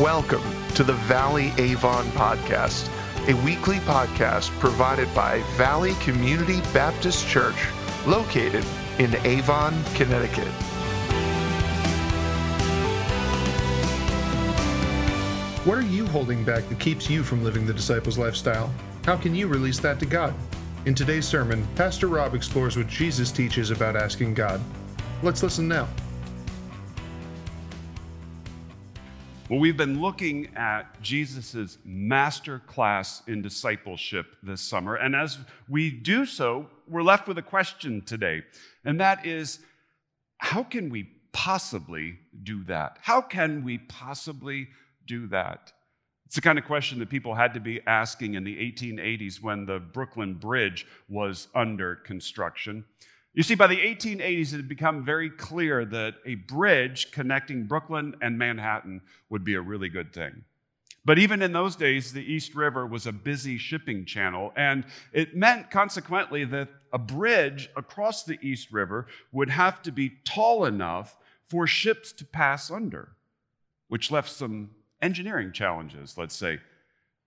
Welcome 0.00 0.42
to 0.74 0.84
the 0.84 0.92
Valley 0.92 1.54
Avon 1.56 2.04
Podcast, 2.08 2.90
a 3.30 3.44
weekly 3.46 3.78
podcast 3.78 4.50
provided 4.60 5.08
by 5.14 5.40
Valley 5.56 5.94
Community 6.02 6.60
Baptist 6.74 7.26
Church, 7.26 7.56
located 8.06 8.62
in 8.98 9.16
Avon, 9.24 9.72
Connecticut. 9.94 10.48
What 15.64 15.78
are 15.78 15.80
you 15.80 16.04
holding 16.08 16.44
back 16.44 16.68
that 16.68 16.78
keeps 16.78 17.08
you 17.08 17.22
from 17.22 17.42
living 17.42 17.64
the 17.64 17.72
disciples' 17.72 18.18
lifestyle? 18.18 18.70
How 19.06 19.16
can 19.16 19.34
you 19.34 19.46
release 19.46 19.78
that 19.78 19.98
to 20.00 20.04
God? 20.04 20.34
In 20.84 20.94
today's 20.94 21.26
sermon, 21.26 21.66
Pastor 21.74 22.08
Rob 22.08 22.34
explores 22.34 22.76
what 22.76 22.86
Jesus 22.86 23.32
teaches 23.32 23.70
about 23.70 23.96
asking 23.96 24.34
God. 24.34 24.60
Let's 25.22 25.42
listen 25.42 25.66
now. 25.66 25.88
Well, 29.48 29.60
we've 29.60 29.76
been 29.76 30.00
looking 30.02 30.48
at 30.56 31.00
Jesus' 31.00 31.78
master 31.84 32.58
class 32.66 33.22
in 33.28 33.42
discipleship 33.42 34.34
this 34.42 34.60
summer. 34.60 34.96
And 34.96 35.14
as 35.14 35.38
we 35.68 35.88
do 35.88 36.26
so, 36.26 36.66
we're 36.88 37.04
left 37.04 37.28
with 37.28 37.38
a 37.38 37.42
question 37.42 38.02
today. 38.02 38.42
And 38.84 38.98
that 38.98 39.24
is 39.24 39.60
how 40.38 40.64
can 40.64 40.90
we 40.90 41.10
possibly 41.30 42.18
do 42.42 42.64
that? 42.64 42.98
How 43.02 43.20
can 43.20 43.62
we 43.62 43.78
possibly 43.78 44.66
do 45.06 45.28
that? 45.28 45.72
It's 46.26 46.34
the 46.34 46.40
kind 46.40 46.58
of 46.58 46.64
question 46.64 46.98
that 46.98 47.08
people 47.08 47.36
had 47.36 47.54
to 47.54 47.60
be 47.60 47.80
asking 47.86 48.34
in 48.34 48.42
the 48.42 48.56
1880s 48.56 49.40
when 49.40 49.64
the 49.64 49.78
Brooklyn 49.78 50.34
Bridge 50.34 50.88
was 51.08 51.46
under 51.54 51.94
construction. 51.94 52.84
You 53.36 53.42
see, 53.42 53.54
by 53.54 53.66
the 53.66 53.76
1880s, 53.76 54.54
it 54.54 54.56
had 54.56 54.68
become 54.68 55.04
very 55.04 55.28
clear 55.28 55.84
that 55.84 56.14
a 56.24 56.36
bridge 56.36 57.10
connecting 57.10 57.64
Brooklyn 57.64 58.16
and 58.22 58.38
Manhattan 58.38 59.02
would 59.28 59.44
be 59.44 59.54
a 59.54 59.60
really 59.60 59.90
good 59.90 60.14
thing. 60.14 60.42
But 61.04 61.18
even 61.18 61.42
in 61.42 61.52
those 61.52 61.76
days, 61.76 62.14
the 62.14 62.24
East 62.24 62.54
River 62.54 62.86
was 62.86 63.06
a 63.06 63.12
busy 63.12 63.58
shipping 63.58 64.06
channel, 64.06 64.54
and 64.56 64.86
it 65.12 65.36
meant 65.36 65.70
consequently 65.70 66.46
that 66.46 66.70
a 66.94 66.98
bridge 66.98 67.68
across 67.76 68.24
the 68.24 68.38
East 68.40 68.72
River 68.72 69.06
would 69.32 69.50
have 69.50 69.82
to 69.82 69.92
be 69.92 70.14
tall 70.24 70.64
enough 70.64 71.18
for 71.46 71.66
ships 71.66 72.12
to 72.12 72.24
pass 72.24 72.70
under, 72.70 73.10
which 73.88 74.10
left 74.10 74.30
some 74.30 74.70
engineering 75.02 75.52
challenges, 75.52 76.16
let's 76.16 76.34
say. 76.34 76.58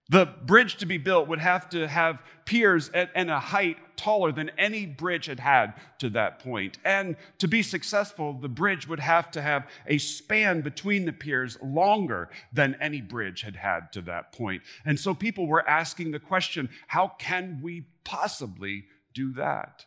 The 0.09 0.25
bridge 0.25 0.77
to 0.77 0.87
be 0.87 0.97
built 0.97 1.27
would 1.27 1.39
have 1.39 1.69
to 1.69 1.87
have 1.87 2.21
piers 2.45 2.89
at, 2.95 3.11
and 3.13 3.29
a 3.29 3.39
height 3.39 3.77
taller 3.95 4.31
than 4.31 4.49
any 4.57 4.87
bridge 4.87 5.27
had 5.27 5.39
had 5.39 5.73
to 5.99 6.09
that 6.09 6.39
point. 6.39 6.79
And 6.83 7.15
to 7.37 7.47
be 7.47 7.61
successful, 7.61 8.33
the 8.33 8.49
bridge 8.49 8.87
would 8.87 8.99
have 8.99 9.29
to 9.31 9.41
have 9.41 9.69
a 9.85 9.99
span 9.99 10.61
between 10.61 11.05
the 11.05 11.13
piers 11.13 11.57
longer 11.61 12.29
than 12.51 12.75
any 12.81 13.01
bridge 13.01 13.41
had 13.41 13.55
had 13.55 13.91
to 13.93 14.01
that 14.03 14.31
point. 14.31 14.63
And 14.83 14.99
so 14.99 15.13
people 15.13 15.45
were 15.45 15.67
asking 15.69 16.11
the 16.11 16.19
question 16.19 16.69
how 16.87 17.09
can 17.19 17.59
we 17.61 17.85
possibly 18.03 18.85
do 19.13 19.33
that? 19.33 19.85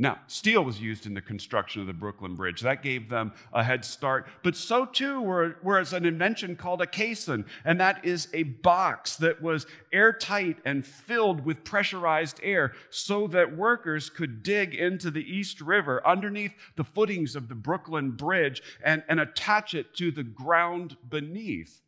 Now, 0.00 0.20
steel 0.28 0.64
was 0.64 0.80
used 0.80 1.06
in 1.06 1.14
the 1.14 1.20
construction 1.20 1.80
of 1.80 1.88
the 1.88 1.92
Brooklyn 1.92 2.36
Bridge. 2.36 2.60
That 2.60 2.84
gave 2.84 3.08
them 3.08 3.32
a 3.52 3.64
head 3.64 3.84
start. 3.84 4.28
But 4.44 4.54
so 4.54 4.86
too 4.86 5.20
were, 5.20 5.56
was 5.60 5.92
an 5.92 6.06
invention 6.06 6.54
called 6.54 6.80
a 6.80 6.86
caisson, 6.86 7.44
and 7.64 7.80
that 7.80 8.04
is 8.04 8.28
a 8.32 8.44
box 8.44 9.16
that 9.16 9.42
was 9.42 9.66
airtight 9.92 10.58
and 10.64 10.86
filled 10.86 11.44
with 11.44 11.64
pressurized 11.64 12.38
air 12.44 12.74
so 12.90 13.26
that 13.26 13.56
workers 13.56 14.08
could 14.08 14.44
dig 14.44 14.72
into 14.72 15.10
the 15.10 15.24
East 15.24 15.60
River 15.60 16.00
underneath 16.06 16.52
the 16.76 16.84
footings 16.84 17.34
of 17.34 17.48
the 17.48 17.56
Brooklyn 17.56 18.12
Bridge 18.12 18.62
and, 18.84 19.02
and 19.08 19.18
attach 19.18 19.74
it 19.74 19.96
to 19.96 20.12
the 20.12 20.22
ground 20.22 20.96
beneath. 21.08 21.82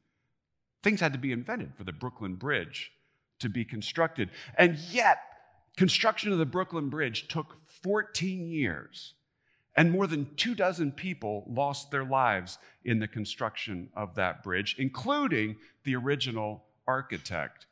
Things 0.83 1.01
had 1.01 1.13
to 1.13 1.19
be 1.19 1.31
invented 1.31 1.77
for 1.77 1.85
the 1.85 1.93
Brooklyn 1.93 2.35
Bridge 2.35 2.91
to 3.39 3.49
be 3.49 3.65
constructed. 3.65 4.31
And 4.59 4.77
yet, 4.91 5.30
construction 5.81 6.31
of 6.31 6.37
the 6.37 6.45
Brooklyn 6.45 6.91
Bridge 6.91 7.27
took 7.27 7.57
14 7.65 8.47
years, 8.47 9.15
and 9.75 9.91
more 9.91 10.07
than 10.07 10.35
two 10.37 10.55
dozen 10.55 10.93
people 10.93 11.47
lost 11.49 11.91
their 11.91 12.05
lives 12.05 12.59
in 12.85 12.99
the 12.99 13.09
construction 13.09 13.89
of 13.97 14.15
that 14.17 14.43
bridge, 14.43 14.77
including 14.79 15.57
the 15.85 15.97
original 15.97 16.65
architect. 16.87 17.65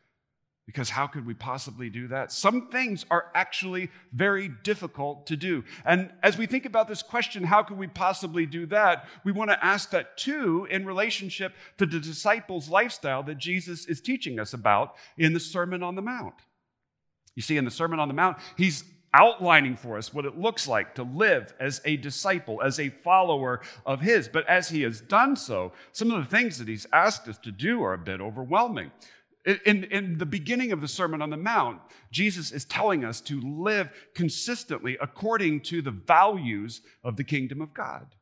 Because 0.64 0.88
how 0.88 1.06
could 1.06 1.26
we 1.26 1.34
possibly 1.34 1.90
do 1.90 2.08
that? 2.08 2.32
Some 2.32 2.70
things 2.70 3.04
are 3.10 3.26
actually 3.34 3.90
very 4.14 4.48
difficult 4.48 5.26
to 5.26 5.36
do. 5.36 5.62
And 5.84 6.10
as 6.22 6.38
we 6.38 6.46
think 6.46 6.64
about 6.64 6.88
this 6.88 7.02
question, 7.02 7.44
how 7.44 7.62
could 7.62 7.76
we 7.76 7.88
possibly 7.88 8.46
do 8.46 8.64
that? 8.68 9.06
We 9.22 9.32
want 9.32 9.50
to 9.50 9.62
ask 9.62 9.90
that 9.90 10.16
too 10.16 10.66
in 10.70 10.86
relationship 10.86 11.52
to 11.76 11.84
the 11.84 12.00
disciples' 12.00 12.70
lifestyle 12.70 13.22
that 13.24 13.36
Jesus 13.36 13.84
is 13.84 14.00
teaching 14.00 14.40
us 14.40 14.54
about 14.54 14.94
in 15.18 15.34
the 15.34 15.40
Sermon 15.40 15.82
on 15.82 15.94
the 15.94 16.00
Mount. 16.00 16.36
You 17.38 17.42
see, 17.42 17.56
in 17.56 17.64
the 17.64 17.70
Sermon 17.70 18.00
on 18.00 18.08
the 18.08 18.14
Mount, 18.14 18.36
he's 18.56 18.82
outlining 19.14 19.76
for 19.76 19.96
us 19.96 20.12
what 20.12 20.24
it 20.24 20.36
looks 20.36 20.66
like 20.66 20.96
to 20.96 21.04
live 21.04 21.54
as 21.60 21.80
a 21.84 21.96
disciple, 21.96 22.60
as 22.64 22.80
a 22.80 22.88
follower 22.88 23.60
of 23.86 24.00
His. 24.00 24.26
But 24.26 24.44
as 24.48 24.68
He 24.68 24.82
has 24.82 25.00
done 25.00 25.36
so, 25.36 25.70
some 25.92 26.10
of 26.10 26.18
the 26.18 26.36
things 26.36 26.58
that 26.58 26.66
He's 26.66 26.88
asked 26.92 27.28
us 27.28 27.38
to 27.44 27.52
do 27.52 27.80
are 27.84 27.94
a 27.94 27.98
bit 27.98 28.20
overwhelming. 28.20 28.90
In, 29.64 29.84
in 29.84 30.18
the 30.18 30.26
beginning 30.26 30.72
of 30.72 30.80
the 30.80 30.88
Sermon 30.88 31.22
on 31.22 31.30
the 31.30 31.36
Mount, 31.36 31.80
Jesus 32.10 32.50
is 32.50 32.64
telling 32.64 33.04
us 33.04 33.20
to 33.20 33.40
live 33.40 33.88
consistently 34.16 34.98
according 35.00 35.60
to 35.60 35.80
the 35.80 35.92
values 35.92 36.80
of 37.04 37.14
the 37.14 37.22
kingdom 37.22 37.60
of 37.60 37.72
God. 37.72 38.16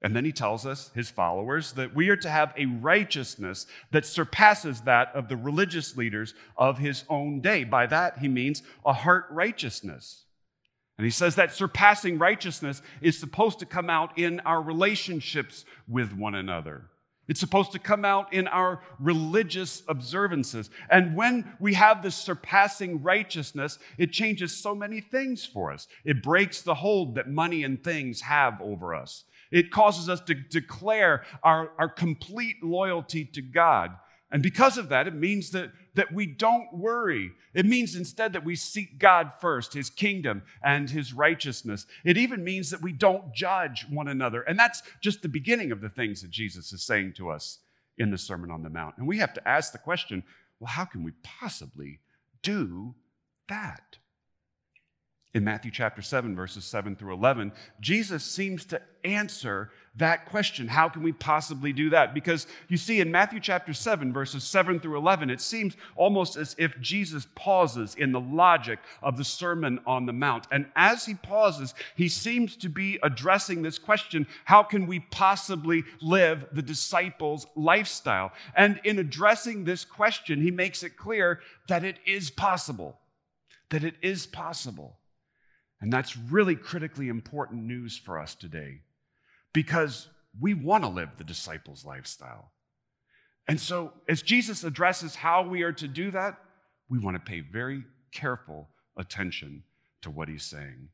And 0.00 0.14
then 0.14 0.24
he 0.24 0.32
tells 0.32 0.64
us, 0.64 0.90
his 0.94 1.10
followers, 1.10 1.72
that 1.72 1.94
we 1.94 2.08
are 2.08 2.16
to 2.16 2.30
have 2.30 2.54
a 2.56 2.66
righteousness 2.66 3.66
that 3.90 4.06
surpasses 4.06 4.82
that 4.82 5.10
of 5.14 5.28
the 5.28 5.36
religious 5.36 5.96
leaders 5.96 6.34
of 6.56 6.78
his 6.78 7.04
own 7.08 7.40
day. 7.40 7.64
By 7.64 7.86
that, 7.86 8.18
he 8.18 8.28
means 8.28 8.62
a 8.86 8.92
heart 8.92 9.26
righteousness. 9.30 10.24
And 10.98 11.04
he 11.04 11.10
says 11.10 11.34
that 11.34 11.52
surpassing 11.52 12.18
righteousness 12.18 12.80
is 13.00 13.18
supposed 13.18 13.58
to 13.58 13.66
come 13.66 13.90
out 13.90 14.18
in 14.18 14.40
our 14.40 14.62
relationships 14.62 15.64
with 15.88 16.12
one 16.12 16.34
another. 16.34 16.84
It's 17.28 17.40
supposed 17.40 17.72
to 17.72 17.78
come 17.78 18.04
out 18.04 18.32
in 18.32 18.48
our 18.48 18.80
religious 18.98 19.82
observances. 19.86 20.70
And 20.90 21.14
when 21.14 21.52
we 21.60 21.74
have 21.74 22.02
this 22.02 22.14
surpassing 22.14 23.02
righteousness, 23.02 23.78
it 23.98 24.12
changes 24.12 24.56
so 24.56 24.74
many 24.74 25.00
things 25.00 25.44
for 25.44 25.70
us. 25.70 25.88
It 26.04 26.22
breaks 26.22 26.62
the 26.62 26.74
hold 26.74 27.16
that 27.16 27.28
money 27.28 27.64
and 27.64 27.82
things 27.84 28.22
have 28.22 28.60
over 28.62 28.94
us. 28.94 29.24
It 29.50 29.70
causes 29.70 30.08
us 30.08 30.20
to 30.22 30.34
declare 30.34 31.24
our, 31.42 31.72
our 31.78 31.88
complete 31.88 32.56
loyalty 32.62 33.24
to 33.24 33.42
God. 33.42 33.92
And 34.30 34.42
because 34.42 34.76
of 34.76 34.90
that, 34.90 35.06
it 35.06 35.14
means 35.14 35.50
that, 35.52 35.70
that 35.94 36.12
we 36.12 36.26
don't 36.26 36.68
worry. 36.74 37.32
It 37.54 37.64
means 37.64 37.96
instead 37.96 38.34
that 38.34 38.44
we 38.44 38.56
seek 38.56 38.98
God 38.98 39.32
first, 39.40 39.72
His 39.72 39.88
kingdom 39.88 40.42
and 40.62 40.90
His 40.90 41.14
righteousness. 41.14 41.86
It 42.04 42.18
even 42.18 42.44
means 42.44 42.68
that 42.70 42.82
we 42.82 42.92
don't 42.92 43.34
judge 43.34 43.86
one 43.88 44.08
another. 44.08 44.42
And 44.42 44.58
that's 44.58 44.82
just 45.00 45.22
the 45.22 45.28
beginning 45.28 45.72
of 45.72 45.80
the 45.80 45.88
things 45.88 46.20
that 46.20 46.30
Jesus 46.30 46.72
is 46.72 46.82
saying 46.82 47.14
to 47.14 47.30
us 47.30 47.60
in 47.96 48.10
the 48.10 48.18
Sermon 48.18 48.50
on 48.50 48.62
the 48.62 48.70
Mount. 48.70 48.96
And 48.98 49.08
we 49.08 49.18
have 49.18 49.32
to 49.34 49.48
ask 49.48 49.72
the 49.72 49.78
question 49.78 50.22
well, 50.60 50.68
how 50.68 50.84
can 50.84 51.04
we 51.04 51.12
possibly 51.22 52.00
do 52.42 52.94
that? 53.48 53.96
In 55.34 55.44
Matthew 55.44 55.70
chapter 55.70 56.00
7, 56.00 56.34
verses 56.34 56.64
7 56.64 56.96
through 56.96 57.12
11, 57.12 57.52
Jesus 57.80 58.24
seems 58.24 58.64
to 58.66 58.80
answer 59.04 59.70
that 59.96 60.24
question. 60.24 60.68
How 60.68 60.88
can 60.88 61.02
we 61.02 61.12
possibly 61.12 61.70
do 61.70 61.90
that? 61.90 62.14
Because 62.14 62.46
you 62.68 62.78
see, 62.78 63.00
in 63.00 63.10
Matthew 63.10 63.38
chapter 63.38 63.74
7, 63.74 64.10
verses 64.10 64.42
7 64.42 64.80
through 64.80 64.96
11, 64.96 65.28
it 65.28 65.42
seems 65.42 65.76
almost 65.96 66.36
as 66.36 66.56
if 66.58 66.80
Jesus 66.80 67.26
pauses 67.34 67.94
in 67.94 68.12
the 68.12 68.20
logic 68.20 68.78
of 69.02 69.18
the 69.18 69.24
Sermon 69.24 69.80
on 69.86 70.06
the 70.06 70.14
Mount. 70.14 70.46
And 70.50 70.66
as 70.74 71.04
he 71.04 71.14
pauses, 71.14 71.74
he 71.94 72.08
seems 72.08 72.56
to 72.56 72.70
be 72.70 72.98
addressing 73.02 73.60
this 73.60 73.78
question 73.78 74.26
how 74.44 74.62
can 74.62 74.86
we 74.86 75.00
possibly 75.00 75.84
live 76.00 76.46
the 76.52 76.62
disciples' 76.62 77.46
lifestyle? 77.54 78.32
And 78.56 78.80
in 78.82 78.98
addressing 78.98 79.64
this 79.64 79.84
question, 79.84 80.40
he 80.40 80.50
makes 80.50 80.82
it 80.82 80.96
clear 80.96 81.40
that 81.68 81.84
it 81.84 81.98
is 82.06 82.30
possible. 82.30 82.98
That 83.70 83.84
it 83.84 83.96
is 84.00 84.26
possible. 84.26 84.96
And 85.80 85.92
that's 85.92 86.16
really 86.16 86.56
critically 86.56 87.08
important 87.08 87.64
news 87.64 87.96
for 87.96 88.18
us 88.18 88.34
today 88.34 88.80
because 89.52 90.08
we 90.40 90.54
want 90.54 90.84
to 90.84 90.88
live 90.88 91.10
the 91.16 91.24
disciples' 91.24 91.84
lifestyle. 91.84 92.52
And 93.46 93.60
so, 93.60 93.92
as 94.08 94.20
Jesus 94.22 94.64
addresses 94.64 95.14
how 95.14 95.42
we 95.42 95.62
are 95.62 95.72
to 95.72 95.88
do 95.88 96.10
that, 96.10 96.38
we 96.90 96.98
want 96.98 97.16
to 97.16 97.30
pay 97.30 97.40
very 97.40 97.84
careful 98.12 98.68
attention 98.96 99.62
to 100.02 100.10
what 100.10 100.28
he's 100.28 100.44
saying. 100.44 100.88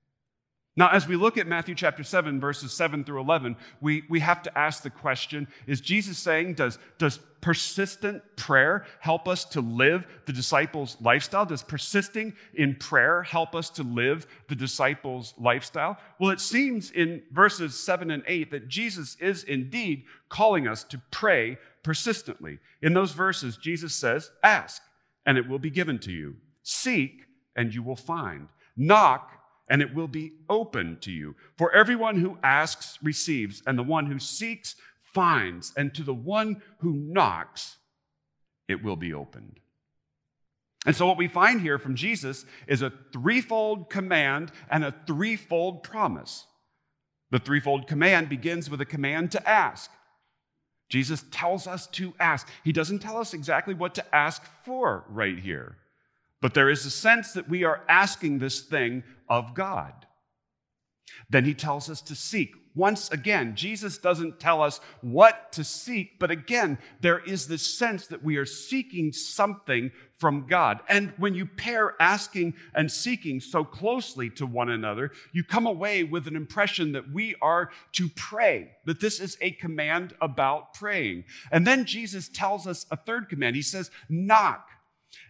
Now, 0.76 0.88
as 0.88 1.06
we 1.06 1.14
look 1.14 1.38
at 1.38 1.46
Matthew 1.46 1.76
chapter 1.76 2.02
7, 2.02 2.40
verses 2.40 2.72
7 2.72 3.04
through 3.04 3.20
11, 3.20 3.56
we, 3.80 4.02
we 4.08 4.18
have 4.20 4.42
to 4.42 4.58
ask 4.58 4.82
the 4.82 4.90
question 4.90 5.46
is 5.68 5.80
Jesus 5.80 6.18
saying, 6.18 6.54
does, 6.54 6.78
does 6.98 7.20
persistent 7.40 8.22
prayer 8.34 8.84
help 8.98 9.28
us 9.28 9.44
to 9.44 9.60
live 9.60 10.04
the 10.26 10.32
disciples' 10.32 10.96
lifestyle? 11.00 11.46
Does 11.46 11.62
persisting 11.62 12.32
in 12.54 12.74
prayer 12.74 13.22
help 13.22 13.54
us 13.54 13.70
to 13.70 13.84
live 13.84 14.26
the 14.48 14.56
disciples' 14.56 15.32
lifestyle? 15.38 15.96
Well, 16.18 16.30
it 16.30 16.40
seems 16.40 16.90
in 16.90 17.22
verses 17.30 17.78
7 17.78 18.10
and 18.10 18.24
8 18.26 18.50
that 18.50 18.66
Jesus 18.66 19.16
is 19.20 19.44
indeed 19.44 20.04
calling 20.28 20.66
us 20.66 20.82
to 20.84 21.00
pray 21.12 21.56
persistently. 21.84 22.58
In 22.82 22.94
those 22.94 23.12
verses, 23.12 23.56
Jesus 23.56 23.94
says, 23.94 24.32
Ask, 24.42 24.82
and 25.24 25.38
it 25.38 25.48
will 25.48 25.60
be 25.60 25.70
given 25.70 26.00
to 26.00 26.10
you. 26.10 26.34
Seek, 26.64 27.26
and 27.54 27.72
you 27.72 27.84
will 27.84 27.94
find. 27.94 28.48
Knock, 28.76 29.30
and 29.68 29.80
it 29.80 29.94
will 29.94 30.08
be 30.08 30.32
open 30.48 30.98
to 31.00 31.10
you. 31.10 31.34
For 31.56 31.72
everyone 31.72 32.20
who 32.20 32.38
asks 32.42 32.98
receives, 33.02 33.62
and 33.66 33.78
the 33.78 33.82
one 33.82 34.06
who 34.06 34.18
seeks 34.18 34.76
finds, 35.02 35.72
and 35.76 35.94
to 35.94 36.02
the 36.02 36.14
one 36.14 36.62
who 36.78 36.92
knocks, 36.92 37.76
it 38.68 38.82
will 38.82 38.96
be 38.96 39.14
opened. 39.14 39.60
And 40.86 40.94
so, 40.94 41.06
what 41.06 41.16
we 41.16 41.28
find 41.28 41.60
here 41.60 41.78
from 41.78 41.94
Jesus 41.94 42.44
is 42.66 42.82
a 42.82 42.92
threefold 43.12 43.88
command 43.88 44.52
and 44.70 44.84
a 44.84 44.94
threefold 45.06 45.82
promise. 45.82 46.46
The 47.30 47.38
threefold 47.38 47.86
command 47.86 48.28
begins 48.28 48.68
with 48.68 48.80
a 48.80 48.86
command 48.86 49.32
to 49.32 49.48
ask. 49.48 49.90
Jesus 50.90 51.24
tells 51.30 51.66
us 51.66 51.86
to 51.88 52.12
ask. 52.20 52.48
He 52.62 52.72
doesn't 52.72 52.98
tell 52.98 53.16
us 53.16 53.32
exactly 53.32 53.74
what 53.74 53.94
to 53.94 54.14
ask 54.14 54.42
for 54.64 55.04
right 55.08 55.38
here, 55.38 55.78
but 56.44 56.52
there 56.52 56.68
is 56.68 56.84
a 56.84 56.90
sense 56.90 57.32
that 57.32 57.48
we 57.48 57.64
are 57.64 57.80
asking 57.88 58.38
this 58.38 58.60
thing 58.60 59.02
of 59.30 59.54
God. 59.54 59.94
Then 61.30 61.46
he 61.46 61.54
tells 61.54 61.88
us 61.88 62.02
to 62.02 62.14
seek. 62.14 62.52
Once 62.74 63.10
again, 63.10 63.56
Jesus 63.56 63.96
doesn't 63.96 64.38
tell 64.38 64.60
us 64.60 64.78
what 65.00 65.52
to 65.52 65.64
seek, 65.64 66.18
but 66.18 66.30
again, 66.30 66.76
there 67.00 67.20
is 67.20 67.48
this 67.48 67.62
sense 67.62 68.08
that 68.08 68.22
we 68.22 68.36
are 68.36 68.44
seeking 68.44 69.10
something 69.10 69.90
from 70.18 70.46
God. 70.46 70.80
And 70.86 71.14
when 71.16 71.34
you 71.34 71.46
pair 71.46 71.94
asking 71.98 72.52
and 72.74 72.92
seeking 72.92 73.40
so 73.40 73.64
closely 73.64 74.28
to 74.28 74.44
one 74.44 74.68
another, 74.68 75.12
you 75.32 75.44
come 75.44 75.66
away 75.66 76.04
with 76.04 76.26
an 76.26 76.36
impression 76.36 76.92
that 76.92 77.10
we 77.10 77.36
are 77.40 77.70
to 77.92 78.10
pray, 78.10 78.72
that 78.84 79.00
this 79.00 79.18
is 79.18 79.38
a 79.40 79.52
command 79.52 80.12
about 80.20 80.74
praying. 80.74 81.24
And 81.50 81.66
then 81.66 81.86
Jesus 81.86 82.28
tells 82.28 82.66
us 82.66 82.84
a 82.90 82.98
third 82.98 83.30
command. 83.30 83.56
He 83.56 83.62
says, 83.62 83.90
knock. 84.10 84.68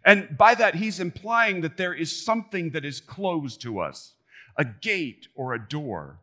And 0.05 0.37
by 0.37 0.55
that, 0.55 0.77
he's 0.77 1.01
implying 1.01 1.61
that 1.63 1.77
there 1.77 1.95
is 1.95 2.25
something 2.25 2.71
that 2.71 2.85
is 2.85 3.01
closed 3.01 3.61
to 3.63 3.81
us 3.81 4.15
a 4.57 4.65
gate 4.65 5.27
or 5.35 5.53
a 5.53 5.69
door. 5.69 6.21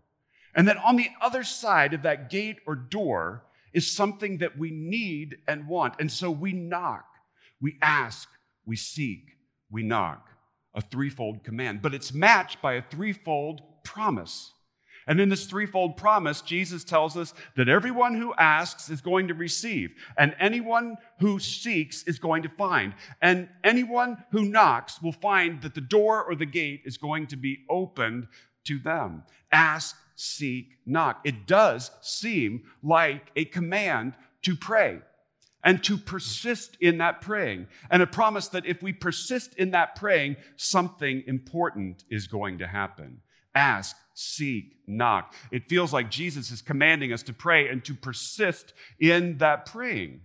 And 0.56 0.68
that 0.68 0.78
on 0.78 0.96
the 0.96 1.10
other 1.22 1.44
side 1.44 1.94
of 1.94 2.04
that 2.04 2.30
gate 2.30 2.60
or 2.66 2.76
door 2.76 3.44
is 3.74 3.92
something 3.92 4.38
that 4.40 4.58
we 4.58 4.72
need 4.72 5.38
and 5.48 5.68
want. 5.68 5.96
And 6.00 6.12
so 6.12 6.32
we 6.32 6.54
knock, 6.54 7.06
we 7.62 7.78
ask, 7.82 8.30
we 8.66 8.76
seek, 8.76 9.38
we 9.70 9.84
knock. 9.84 10.28
A 10.74 10.80
threefold 10.80 11.44
command, 11.44 11.82
but 11.82 11.94
it's 11.94 12.14
matched 12.14 12.62
by 12.62 12.76
a 12.76 12.82
threefold 12.82 13.62
promise. 13.84 14.54
And 15.08 15.20
in 15.20 15.30
this 15.30 15.46
threefold 15.46 15.98
promise, 15.98 16.42
Jesus 16.42 16.84
tells 16.84 17.18
us 17.18 17.34
that 17.56 17.68
everyone 17.68 18.16
who 18.16 18.34
asks 18.36 18.90
is 18.90 19.02
going 19.02 19.28
to 19.28 19.34
receive, 19.34 19.96
and 20.18 20.36
anyone 20.40 20.98
who 21.20 21.40
seeks 21.40 22.04
is 22.04 22.20
going 22.20 22.44
to 22.44 22.50
find, 22.50 22.94
and 23.22 23.50
anyone 23.64 24.24
who 24.32 24.46
knocks 24.46 25.02
will 25.02 25.12
find 25.12 25.62
that 25.62 25.76
the 25.76 25.82
door 25.82 26.24
or 26.24 26.36
the 26.36 26.46
gate 26.46 26.82
is 26.86 26.98
going 26.98 27.28
to 27.28 27.36
be 27.36 27.66
opened 27.70 28.28
to 28.66 28.78
them. 28.78 29.24
Ask, 29.52 29.96
seek, 30.16 30.78
knock. 30.86 31.22
It 31.24 31.48
does 31.48 31.92
seem 32.02 32.64
like 32.84 33.32
a 33.36 33.46
command 33.46 34.14
to 34.44 34.56
pray 34.56 35.00
and 35.64 35.84
to 35.84 35.98
persist 35.98 36.78
in 36.82 36.98
that 36.98 37.22
praying, 37.22 37.68
and 37.90 38.02
a 38.02 38.08
promise 38.08 38.48
that 38.48 38.66
if 38.66 38.82
we 38.82 38.94
persist 38.94 39.54
in 39.56 39.72
that 39.72 39.96
praying, 39.96 40.36
something 40.56 41.24
important 41.28 42.04
is 42.10 42.28
going 42.28 42.58
to 42.58 42.68
happen. 42.68 43.22
Ask, 43.54 43.96
seek, 44.14 44.78
knock. 44.88 45.34
It 45.52 45.70
feels 45.70 45.94
like 45.94 46.10
Jesus 46.10 46.52
is 46.52 46.62
commanding 46.62 47.12
us 47.12 47.24
to 47.24 47.34
pray 47.34 47.68
and 47.68 47.84
to 47.86 47.94
persist 47.94 48.74
in 49.00 49.38
that 49.40 49.66
praying. 49.66 50.22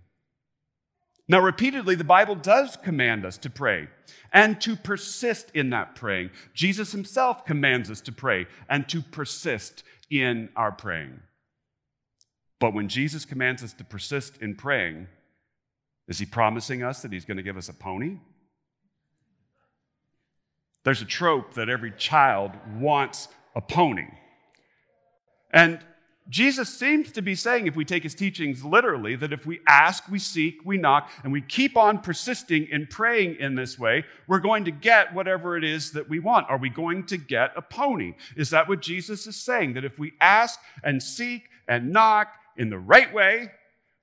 Now, 1.29 1.41
repeatedly, 1.41 1.95
the 1.95 2.05
Bible 2.05 2.35
does 2.35 2.77
command 2.77 3.25
us 3.25 3.37
to 3.39 3.49
pray 3.49 3.89
and 4.31 4.61
to 4.61 4.77
persist 4.77 5.51
in 5.53 5.71
that 5.71 5.95
praying. 5.95 6.29
Jesus 6.53 6.93
himself 6.93 7.45
commands 7.45 7.91
us 7.91 7.99
to 8.01 8.13
pray 8.13 8.47
and 8.69 8.87
to 8.87 9.01
persist 9.01 9.83
in 10.09 10.49
our 10.55 10.71
praying. 10.71 11.19
But 12.59 12.73
when 12.73 12.87
Jesus 12.87 13.25
commands 13.25 13.61
us 13.61 13.73
to 13.73 13.83
persist 13.83 14.37
in 14.37 14.55
praying, 14.55 15.07
is 16.07 16.19
he 16.19 16.25
promising 16.25 16.81
us 16.81 17.01
that 17.01 17.11
he's 17.11 17.25
going 17.25 17.37
to 17.37 17.43
give 17.43 17.57
us 17.57 17.67
a 17.67 17.73
pony? 17.73 18.17
There's 20.83 21.01
a 21.01 21.05
trope 21.05 21.53
that 21.55 21.69
every 21.69 21.91
child 21.91 22.51
wants 22.79 23.27
a 23.55 23.61
pony. 23.61 24.07
And 25.51 25.79
Jesus 26.29 26.77
seems 26.77 27.13
to 27.13 27.21
be 27.21 27.35
saying, 27.35 27.67
if 27.67 27.75
we 27.75 27.85
take 27.85 28.03
his 28.03 28.13
teachings 28.13 28.63
literally, 28.63 29.15
that 29.15 29.31
if 29.31 29.45
we 29.45 29.61
ask, 29.67 30.09
we 30.09 30.19
seek, 30.19 30.57
we 30.65 30.77
knock, 30.77 31.09
and 31.23 31.31
we 31.31 31.41
keep 31.41 31.77
on 31.77 31.99
persisting 31.99 32.67
in 32.69 32.85
praying 32.87 33.37
in 33.39 33.55
this 33.55 33.79
way, 33.79 34.03
we're 34.27 34.39
going 34.39 34.65
to 34.65 34.71
get 34.71 35.13
whatever 35.13 35.55
it 35.55 35.63
is 35.63 35.91
that 35.91 36.09
we 36.09 36.19
want. 36.19 36.49
Are 36.49 36.57
we 36.57 36.69
going 36.69 37.05
to 37.05 37.17
get 37.17 37.51
a 37.55 37.61
pony? 37.61 38.15
Is 38.35 38.49
that 38.49 38.67
what 38.67 38.81
Jesus 38.81 39.25
is 39.25 39.37
saying? 39.37 39.73
That 39.73 39.85
if 39.85 39.97
we 39.97 40.13
ask 40.19 40.59
and 40.83 41.01
seek 41.01 41.49
and 41.67 41.91
knock 41.91 42.27
in 42.57 42.69
the 42.69 42.79
right 42.79 43.13
way, 43.13 43.51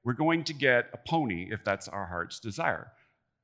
we're 0.02 0.14
going 0.14 0.44
to 0.44 0.54
get 0.54 0.86
a 0.94 0.98
pony 0.98 1.48
if 1.50 1.62
that's 1.62 1.88
our 1.88 2.06
heart's 2.06 2.40
desire. 2.40 2.90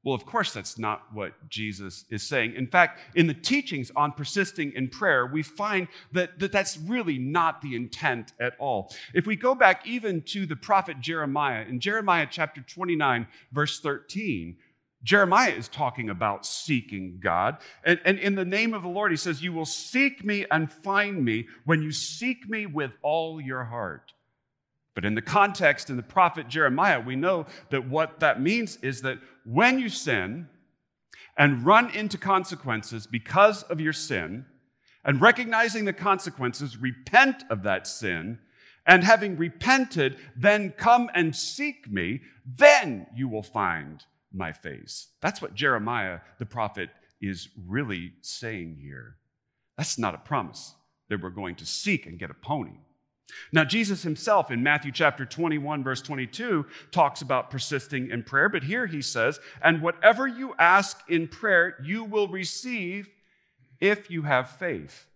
Well, 0.02 0.14
of 0.14 0.24
course, 0.24 0.54
that's 0.54 0.78
not 0.78 1.02
what 1.12 1.32
Jesus 1.50 2.06
is 2.08 2.22
saying. 2.22 2.54
In 2.54 2.66
fact, 2.66 3.00
in 3.14 3.26
the 3.26 3.34
teachings 3.34 3.92
on 3.94 4.12
persisting 4.12 4.72
in 4.72 4.88
prayer, 4.88 5.26
we 5.26 5.42
find 5.42 5.88
that, 6.12 6.38
that 6.38 6.52
that's 6.52 6.78
really 6.78 7.18
not 7.18 7.60
the 7.60 7.76
intent 7.76 8.32
at 8.40 8.54
all. 8.58 8.94
If 9.12 9.26
we 9.26 9.36
go 9.36 9.54
back 9.54 9.86
even 9.86 10.22
to 10.22 10.46
the 10.46 10.56
prophet 10.56 11.00
Jeremiah, 11.00 11.66
in 11.68 11.80
Jeremiah 11.80 12.26
chapter 12.30 12.62
29, 12.62 13.26
verse 13.52 13.78
13, 13.80 14.56
Jeremiah 15.02 15.52
is 15.52 15.68
talking 15.68 16.08
about 16.08 16.46
seeking 16.46 17.18
God. 17.22 17.58
And, 17.84 18.00
and 18.04 18.18
in 18.18 18.34
the 18.34 18.44
name 18.44 18.72
of 18.72 18.82
the 18.82 18.88
Lord, 18.88 19.10
he 19.10 19.16
says, 19.18 19.42
You 19.42 19.52
will 19.52 19.66
seek 19.66 20.24
me 20.24 20.46
and 20.50 20.70
find 20.70 21.22
me 21.24 21.46
when 21.64 21.82
you 21.82 21.92
seek 21.92 22.48
me 22.48 22.64
with 22.66 22.92
all 23.02 23.40
your 23.40 23.64
heart. 23.64 24.12
But 24.94 25.04
in 25.04 25.14
the 25.14 25.22
context 25.22 25.90
in 25.90 25.96
the 25.96 26.02
prophet 26.02 26.48
Jeremiah, 26.48 27.00
we 27.00 27.16
know 27.16 27.46
that 27.70 27.88
what 27.88 28.20
that 28.20 28.40
means 28.40 28.76
is 28.78 29.02
that 29.02 29.18
when 29.44 29.78
you 29.78 29.88
sin 29.88 30.48
and 31.38 31.64
run 31.64 31.90
into 31.90 32.18
consequences 32.18 33.06
because 33.06 33.62
of 33.64 33.80
your 33.80 33.92
sin, 33.92 34.44
and 35.04 35.20
recognizing 35.20 35.84
the 35.84 35.92
consequences, 35.92 36.76
repent 36.76 37.44
of 37.50 37.62
that 37.62 37.86
sin, 37.86 38.38
and 38.86 39.04
having 39.04 39.36
repented, 39.36 40.18
then 40.36 40.72
come 40.76 41.10
and 41.14 41.34
seek 41.34 41.90
me, 41.90 42.20
then 42.44 43.06
you 43.14 43.28
will 43.28 43.42
find 43.42 44.04
my 44.32 44.52
face. 44.52 45.08
That's 45.20 45.40
what 45.40 45.54
Jeremiah 45.54 46.20
the 46.38 46.46
prophet 46.46 46.90
is 47.20 47.48
really 47.66 48.12
saying 48.20 48.78
here. 48.80 49.16
That's 49.76 49.98
not 49.98 50.14
a 50.14 50.18
promise 50.18 50.74
that 51.08 51.22
we're 51.22 51.30
going 51.30 51.56
to 51.56 51.66
seek 51.66 52.06
and 52.06 52.18
get 52.18 52.30
a 52.30 52.34
pony. 52.34 52.78
Now, 53.52 53.64
Jesus 53.64 54.02
himself 54.02 54.50
in 54.50 54.62
Matthew 54.62 54.92
chapter 54.92 55.24
21, 55.24 55.82
verse 55.82 56.02
22, 56.02 56.66
talks 56.90 57.22
about 57.22 57.50
persisting 57.50 58.10
in 58.10 58.22
prayer, 58.22 58.48
but 58.48 58.64
here 58.64 58.86
he 58.86 59.02
says, 59.02 59.40
And 59.62 59.82
whatever 59.82 60.26
you 60.26 60.54
ask 60.58 61.00
in 61.08 61.28
prayer, 61.28 61.76
you 61.82 62.04
will 62.04 62.28
receive 62.28 63.08
if 63.80 64.10
you 64.10 64.22
have 64.22 64.50
faith. 64.50 65.06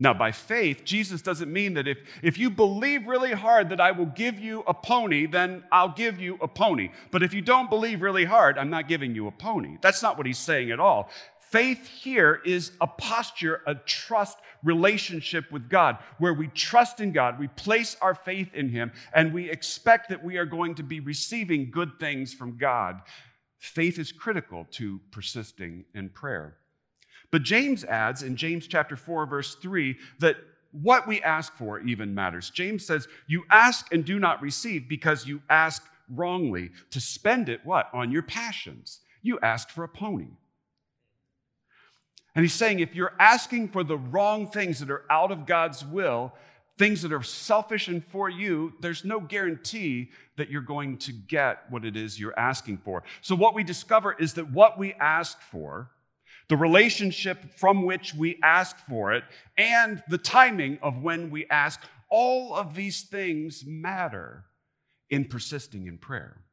Now, 0.00 0.12
by 0.12 0.32
faith, 0.32 0.84
Jesus 0.84 1.22
doesn't 1.22 1.52
mean 1.52 1.74
that 1.74 1.86
if, 1.86 1.98
if 2.20 2.36
you 2.36 2.50
believe 2.50 3.06
really 3.06 3.32
hard 3.32 3.68
that 3.68 3.80
I 3.80 3.92
will 3.92 4.06
give 4.06 4.40
you 4.40 4.64
a 4.66 4.74
pony, 4.74 5.26
then 5.26 5.62
I'll 5.70 5.92
give 5.92 6.18
you 6.18 6.36
a 6.40 6.48
pony. 6.48 6.90
But 7.12 7.22
if 7.22 7.32
you 7.32 7.40
don't 7.40 7.70
believe 7.70 8.02
really 8.02 8.24
hard, 8.24 8.58
I'm 8.58 8.70
not 8.70 8.88
giving 8.88 9.14
you 9.14 9.28
a 9.28 9.30
pony. 9.30 9.78
That's 9.80 10.02
not 10.02 10.16
what 10.16 10.26
he's 10.26 10.38
saying 10.38 10.72
at 10.72 10.80
all. 10.80 11.10
Faith 11.54 11.86
here 11.86 12.40
is 12.44 12.72
a 12.80 12.86
posture, 12.88 13.60
a 13.68 13.76
trust 13.76 14.38
relationship 14.64 15.52
with 15.52 15.68
God, 15.68 15.98
where 16.18 16.34
we 16.34 16.48
trust 16.48 16.98
in 16.98 17.12
God, 17.12 17.38
we 17.38 17.46
place 17.46 17.96
our 18.00 18.16
faith 18.16 18.52
in 18.54 18.70
Him, 18.70 18.90
and 19.14 19.32
we 19.32 19.48
expect 19.48 20.08
that 20.08 20.24
we 20.24 20.36
are 20.36 20.46
going 20.46 20.74
to 20.74 20.82
be 20.82 20.98
receiving 20.98 21.70
good 21.70 21.92
things 22.00 22.34
from 22.34 22.56
God. 22.56 23.02
Faith 23.58 24.00
is 24.00 24.10
critical 24.10 24.66
to 24.72 25.00
persisting 25.12 25.84
in 25.94 26.08
prayer. 26.08 26.56
But 27.30 27.44
James 27.44 27.84
adds 27.84 28.24
in 28.24 28.34
James 28.34 28.66
chapter 28.66 28.96
4, 28.96 29.24
verse 29.26 29.54
3, 29.54 29.96
that 30.18 30.34
what 30.72 31.06
we 31.06 31.22
ask 31.22 31.56
for 31.56 31.78
even 31.78 32.12
matters. 32.12 32.50
James 32.50 32.84
says, 32.84 33.06
You 33.28 33.44
ask 33.48 33.92
and 33.92 34.04
do 34.04 34.18
not 34.18 34.42
receive 34.42 34.88
because 34.88 35.24
you 35.24 35.40
ask 35.48 35.84
wrongly 36.10 36.72
to 36.90 37.00
spend 37.00 37.48
it 37.48 37.60
what? 37.62 37.90
On 37.94 38.10
your 38.10 38.24
passions. 38.24 39.02
You 39.22 39.38
asked 39.40 39.70
for 39.70 39.84
a 39.84 39.88
pony. 39.88 40.30
And 42.34 42.44
he's 42.44 42.52
saying 42.52 42.80
if 42.80 42.94
you're 42.94 43.14
asking 43.18 43.68
for 43.68 43.84
the 43.84 43.96
wrong 43.96 44.48
things 44.48 44.80
that 44.80 44.90
are 44.90 45.04
out 45.10 45.30
of 45.30 45.46
God's 45.46 45.84
will, 45.84 46.32
things 46.76 47.02
that 47.02 47.12
are 47.12 47.22
selfish 47.22 47.86
and 47.88 48.04
for 48.04 48.28
you, 48.28 48.72
there's 48.80 49.04
no 49.04 49.20
guarantee 49.20 50.10
that 50.36 50.50
you're 50.50 50.60
going 50.60 50.96
to 50.98 51.12
get 51.12 51.62
what 51.70 51.84
it 51.84 51.96
is 51.96 52.18
you're 52.18 52.38
asking 52.38 52.78
for. 52.78 53.04
So, 53.22 53.36
what 53.36 53.54
we 53.54 53.62
discover 53.62 54.12
is 54.12 54.34
that 54.34 54.50
what 54.50 54.78
we 54.78 54.94
ask 54.94 55.40
for, 55.40 55.90
the 56.48 56.56
relationship 56.56 57.56
from 57.56 57.84
which 57.84 58.14
we 58.14 58.38
ask 58.42 58.76
for 58.88 59.12
it, 59.12 59.24
and 59.56 60.02
the 60.08 60.18
timing 60.18 60.78
of 60.82 61.02
when 61.02 61.30
we 61.30 61.46
ask, 61.46 61.80
all 62.10 62.54
of 62.54 62.74
these 62.74 63.02
things 63.02 63.64
matter. 63.66 64.44
in 65.10 65.26
persisting 65.26 65.86
in 65.86 65.98
prayer. 65.98 66.43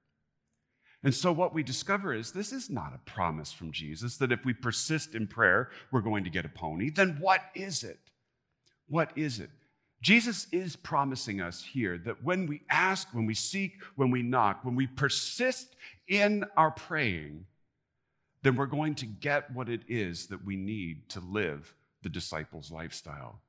And 1.04 1.14
so, 1.14 1.32
what 1.32 1.54
we 1.54 1.64
discover 1.64 2.14
is 2.14 2.32
this 2.32 2.52
is 2.52 2.70
not 2.70 2.94
a 2.94 3.10
promise 3.10 3.52
from 3.52 3.72
Jesus 3.72 4.18
that 4.18 4.32
if 4.32 4.46
we 4.46 4.54
persist 4.54 5.16
in 5.16 5.28
prayer, 5.28 5.70
we're 5.92 6.02
going 6.02 6.24
to 6.24 6.30
get 6.30 6.46
a 6.46 6.50
pony. 6.50 6.90
Then 6.92 7.18
what 7.20 7.42
is 7.56 7.84
it? 7.84 8.00
What 8.88 9.12
is 9.16 9.40
it? 9.40 9.50
Jesus 10.02 10.48
is 10.52 10.76
promising 10.76 11.42
us 11.42 11.64
here 11.64 11.98
that 12.00 12.24
when 12.24 12.48
we 12.48 12.62
ask, 12.70 13.08
when 13.14 13.26
we 13.26 13.36
seek, 13.36 13.82
when 13.96 14.10
we 14.10 14.24
knock, 14.24 14.64
when 14.64 14.76
we 14.76 14.88
persist 14.88 15.76
in 16.08 16.44
our 16.58 16.72
praying, 16.72 17.46
then 18.44 18.56
we're 18.56 18.66
going 18.66 18.96
to 18.96 19.06
get 19.06 19.54
what 19.54 19.70
it 19.70 19.82
is 19.88 20.28
that 20.28 20.44
we 20.44 20.56
need 20.56 21.08
to 21.10 21.20
live 21.20 21.76
the 22.02 22.10
disciples' 22.10 22.72
lifestyle. 22.72 23.42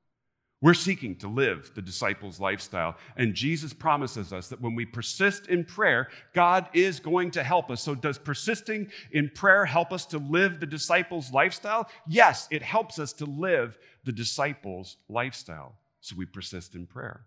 We're 0.63 0.73
seeking 0.73 1.17
to 1.17 1.27
live 1.27 1.71
the 1.75 1.81
disciples' 1.81 2.39
lifestyle. 2.39 2.95
And 3.17 3.33
Jesus 3.33 3.73
promises 3.73 4.31
us 4.31 4.47
that 4.47 4.61
when 4.61 4.75
we 4.75 4.85
persist 4.85 5.47
in 5.47 5.65
prayer, 5.65 6.07
God 6.33 6.69
is 6.71 7.01
going 7.01 7.31
to 7.31 7.43
help 7.43 7.69
us. 7.69 7.81
So, 7.81 7.95
does 7.95 8.17
persisting 8.17 8.89
in 9.11 9.29
prayer 9.29 9.65
help 9.65 9.91
us 9.91 10.05
to 10.05 10.19
live 10.19 10.61
the 10.61 10.65
disciples' 10.65 11.33
lifestyle? 11.33 11.89
Yes, 12.07 12.47
it 12.49 12.61
helps 12.61 12.97
us 12.97 13.11
to 13.13 13.25
live 13.25 13.77
the 14.05 14.13
disciples' 14.13 14.95
lifestyle. 15.09 15.75
So, 15.99 16.15
we 16.15 16.25
persist 16.25 16.75
in 16.75 16.87
prayer. 16.87 17.25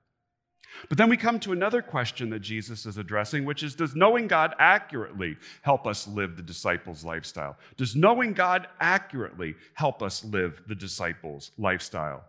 But 0.89 0.97
then 0.97 1.11
we 1.11 1.19
come 1.19 1.39
to 1.41 1.53
another 1.53 1.83
question 1.83 2.31
that 2.31 2.41
Jesus 2.41 2.87
is 2.87 2.97
addressing, 2.97 3.45
which 3.45 3.63
is 3.63 3.75
Does 3.75 3.95
knowing 3.95 4.29
God 4.29 4.55
accurately 4.59 5.37
help 5.61 5.87
us 5.87 6.09
live 6.09 6.39
the 6.39 6.43
disciples' 6.43 7.05
lifestyle? 7.05 7.59
Does 7.77 7.95
knowing 7.95 8.33
God 8.33 8.67
accurately 8.81 9.57
help 9.75 10.03
us 10.03 10.25
live 10.25 10.63
the 10.67 10.75
disciples' 10.75 11.51
lifestyle? 11.59 12.25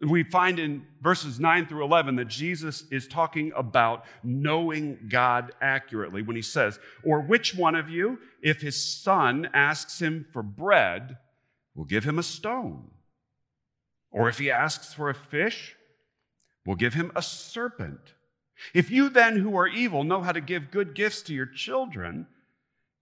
We 0.00 0.22
find 0.22 0.58
in 0.58 0.86
verses 1.02 1.38
9 1.38 1.66
through 1.66 1.84
11 1.84 2.16
that 2.16 2.28
Jesus 2.28 2.84
is 2.90 3.06
talking 3.06 3.52
about 3.54 4.06
knowing 4.22 4.98
God 5.10 5.52
accurately 5.60 6.22
when 6.22 6.36
he 6.36 6.42
says, 6.42 6.78
Or 7.04 7.20
which 7.20 7.54
one 7.54 7.74
of 7.74 7.90
you, 7.90 8.18
if 8.42 8.62
his 8.62 8.82
son 8.82 9.50
asks 9.52 10.00
him 10.00 10.26
for 10.32 10.42
bread, 10.42 11.18
will 11.74 11.84
give 11.84 12.04
him 12.04 12.18
a 12.18 12.22
stone? 12.22 12.90
Or 14.10 14.28
if 14.28 14.38
he 14.38 14.50
asks 14.50 14.94
for 14.94 15.10
a 15.10 15.14
fish, 15.14 15.76
will 16.64 16.76
give 16.76 16.94
him 16.94 17.12
a 17.14 17.20
serpent? 17.20 18.00
If 18.72 18.90
you 18.90 19.10
then, 19.10 19.36
who 19.36 19.56
are 19.56 19.68
evil, 19.68 20.02
know 20.02 20.22
how 20.22 20.32
to 20.32 20.40
give 20.40 20.70
good 20.70 20.94
gifts 20.94 21.20
to 21.22 21.34
your 21.34 21.46
children, 21.46 22.26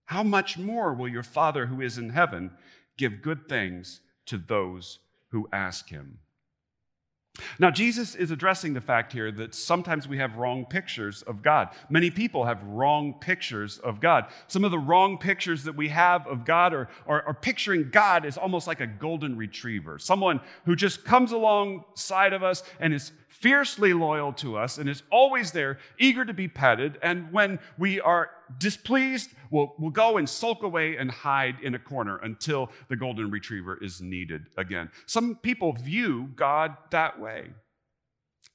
how 0.06 0.22
much 0.22 0.58
more 0.58 0.94
will 0.94 1.08
your 1.08 1.22
Father 1.22 1.66
who 1.66 1.80
is 1.80 1.96
in 1.98 2.10
heaven 2.10 2.50
give 2.96 3.22
good 3.22 3.48
things 3.48 4.00
to 4.26 4.38
those 4.38 4.98
who 5.30 5.48
ask 5.52 5.90
him? 5.90 6.18
Now, 7.58 7.70
Jesus 7.70 8.14
is 8.14 8.30
addressing 8.30 8.74
the 8.74 8.80
fact 8.80 9.12
here 9.12 9.30
that 9.32 9.54
sometimes 9.54 10.08
we 10.08 10.18
have 10.18 10.36
wrong 10.36 10.64
pictures 10.64 11.22
of 11.22 11.42
God. 11.42 11.68
Many 11.88 12.10
people 12.10 12.44
have 12.44 12.62
wrong 12.64 13.14
pictures 13.14 13.78
of 13.78 14.00
God. 14.00 14.26
Some 14.46 14.64
of 14.64 14.70
the 14.70 14.78
wrong 14.78 15.18
pictures 15.18 15.64
that 15.64 15.76
we 15.76 15.88
have 15.88 16.26
of 16.26 16.44
God 16.44 16.74
are, 16.74 16.88
are, 17.06 17.22
are, 17.22 17.34
picturing 17.34 17.90
God 17.90 18.24
as 18.24 18.36
almost 18.36 18.66
like 18.66 18.80
a 18.80 18.86
golden 18.86 19.36
retriever, 19.36 19.98
someone 19.98 20.40
who 20.64 20.74
just 20.74 21.04
comes 21.04 21.32
alongside 21.32 22.32
of 22.32 22.42
us 22.42 22.62
and 22.80 22.92
is 22.92 23.12
fiercely 23.28 23.92
loyal 23.92 24.32
to 24.32 24.56
us 24.56 24.78
and 24.78 24.88
is 24.88 25.02
always 25.10 25.52
there, 25.52 25.78
eager 25.98 26.24
to 26.24 26.34
be 26.34 26.48
petted. 26.48 26.98
And 27.02 27.32
when 27.32 27.58
we 27.78 28.00
are 28.00 28.30
displeased, 28.58 29.30
we'll, 29.50 29.74
we'll 29.78 29.90
go 29.90 30.16
and 30.16 30.28
sulk 30.28 30.62
away 30.62 30.96
and 30.96 31.10
hide 31.10 31.56
in 31.62 31.74
a 31.74 31.78
corner 31.78 32.18
until 32.18 32.70
the 32.88 32.96
golden 32.96 33.30
retriever 33.30 33.78
is 33.82 34.00
needed 34.00 34.46
again. 34.56 34.90
Some 35.06 35.36
people 35.36 35.72
view 35.72 36.30
God 36.34 36.76
that 36.90 37.20
way. 37.20 37.50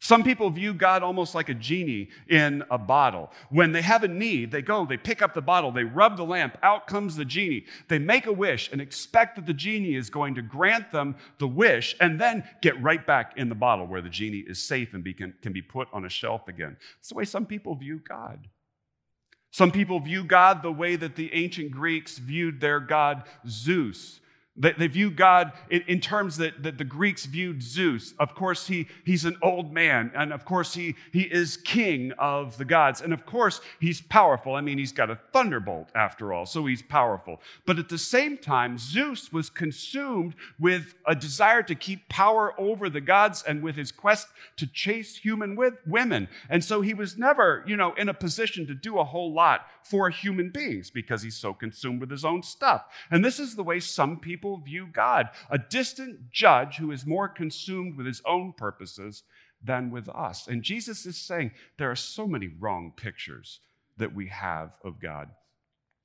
Some 0.04 0.26
people 0.26 0.50
view 0.50 0.74
God 0.74 1.02
almost 1.02 1.34
like 1.34 1.48
a 1.48 1.54
genie 1.54 2.10
in 2.28 2.62
a 2.70 2.78
bottle. 2.78 3.32
When 3.50 3.72
they 3.72 3.82
have 3.82 4.04
a 4.04 4.08
need, 4.10 4.52
they 4.52 4.62
go, 4.62 4.86
they 4.86 4.98
pick 4.98 5.22
up 5.22 5.34
the 5.34 5.42
bottle, 5.42 5.72
they 5.72 5.86
rub 5.86 6.18
the 6.18 6.26
lamp, 6.26 6.58
out 6.62 6.88
comes 6.88 7.16
the 7.16 7.24
genie. 7.24 7.64
They 7.88 8.00
make 8.00 8.26
a 8.26 8.34
wish 8.34 8.70
and 8.74 8.82
expect 8.82 9.38
that 9.38 9.46
the 9.46 9.54
genie 9.54 9.96
is 9.96 10.10
going 10.10 10.36
to 10.36 10.42
grant 10.42 10.92
them 10.92 11.16
the 11.38 11.48
wish 11.48 11.96
and 12.02 12.20
then 12.20 12.44
get 12.62 12.84
right 12.84 13.08
back 13.08 13.38
in 13.38 13.48
the 13.48 13.56
bottle 13.56 13.88
where 13.88 14.02
the 14.02 14.10
genie 14.10 14.44
is 14.46 14.62
safe 14.62 14.94
and 14.94 15.06
be, 15.06 15.14
can, 15.14 15.36
can 15.42 15.54
be 15.54 15.62
put 15.62 15.88
on 15.94 16.04
a 16.04 16.10
shelf 16.10 16.50
again. 16.50 16.76
That's 16.98 17.08
the 17.08 17.16
way 17.16 17.24
some 17.24 17.46
people 17.46 17.74
view 17.74 18.02
God. 18.06 18.50
Some 19.52 19.72
people 19.72 20.02
view 20.02 20.26
God 20.26 20.64
the 20.64 20.72
way 20.74 20.98
that 20.98 21.16
the 21.16 21.34
ancient 21.34 21.72
Greeks 21.72 22.18
viewed 22.18 22.60
their 22.60 22.82
god 22.82 23.24
Zeus. 23.48 24.20
They, 24.56 24.72
they 24.74 24.88
view 24.88 25.10
God 25.10 25.52
in, 25.72 25.82
in 25.88 26.00
terms 26.00 26.38
that, 26.38 26.62
that 26.62 26.78
the 26.78 26.84
Greeks 26.84 27.26
viewed 27.26 27.64
Zeus. 27.64 28.14
Of 28.20 28.36
course, 28.36 28.68
he, 28.68 28.88
he's 29.04 29.26
an 29.26 29.38
old 29.42 29.74
man, 29.74 30.12
and 30.16 30.32
of 30.32 30.46
course, 30.46 30.76
he, 30.76 30.96
he 31.12 31.22
is 31.22 31.58
king 31.58 32.12
of 32.20 32.58
the 32.58 32.66
gods. 32.66 33.02
And 33.02 33.14
of 33.14 33.26
course, 33.26 33.62
he's 33.80 34.02
powerful. 34.02 34.54
I 34.54 34.62
mean, 34.62 34.78
he's 34.78 34.92
got 34.92 35.10
a 35.10 35.20
thunderbolt 35.32 35.90
after 35.96 36.34
all, 36.34 36.46
so 36.46 36.66
he's 36.68 36.84
powerful. 36.84 37.42
But 37.66 37.80
at 37.80 37.90
the 37.90 37.98
same 37.98 38.38
time, 38.38 38.78
Zeus 38.78 39.34
was 39.34 39.50
consumed 39.50 40.36
with 40.60 40.94
a 41.08 41.16
desire 41.16 41.64
to 41.64 41.74
keep 41.74 42.08
power 42.10 42.54
over 42.60 42.90
the 42.90 43.02
gods 43.02 43.44
and 43.48 43.64
with 43.64 43.76
his 43.76 43.92
quest 43.92 44.28
to 44.58 44.68
chase 44.68 45.18
human 45.18 45.56
with 45.56 45.74
women. 45.88 46.28
And 46.50 46.64
so 46.64 46.82
he 46.82 46.94
was 46.94 47.18
never, 47.18 47.64
you 47.66 47.76
know, 47.76 47.94
in 47.94 48.08
a 48.08 48.14
position 48.14 48.68
to 48.68 48.76
do 48.76 49.00
a 49.00 49.04
whole 49.04 49.34
lot 49.34 49.66
for 49.82 50.10
human 50.10 50.50
beings 50.50 50.90
because 50.92 51.24
he's 51.24 51.36
so 51.36 51.54
consumed 51.54 52.02
with 52.02 52.12
his 52.12 52.24
own 52.24 52.44
stuff. 52.44 52.86
And 53.10 53.26
this 53.26 53.40
is 53.40 53.56
the 53.56 53.64
way 53.64 53.80
some 53.80 54.20
people 54.20 54.43
people 54.44 54.58
view 54.58 54.86
God 54.92 55.30
a 55.50 55.58
distant 55.58 56.30
judge 56.30 56.76
who 56.76 56.92
is 56.92 57.06
more 57.06 57.30
consumed 57.30 57.96
with 57.96 58.06
his 58.06 58.22
own 58.26 58.52
purposes 58.52 59.24
than 59.64 59.90
with 59.90 60.10
us. 60.10 60.48
And 60.48 60.62
Jesus 60.62 61.06
is 61.06 61.16
saying 61.16 61.52
there 61.78 61.90
are 61.90 61.96
so 61.96 62.28
many 62.28 62.50
wrong 62.60 62.92
pictures 62.94 63.62
that 63.96 64.14
we 64.14 64.28
have 64.28 64.72
of 64.84 65.00
God. 65.00 65.30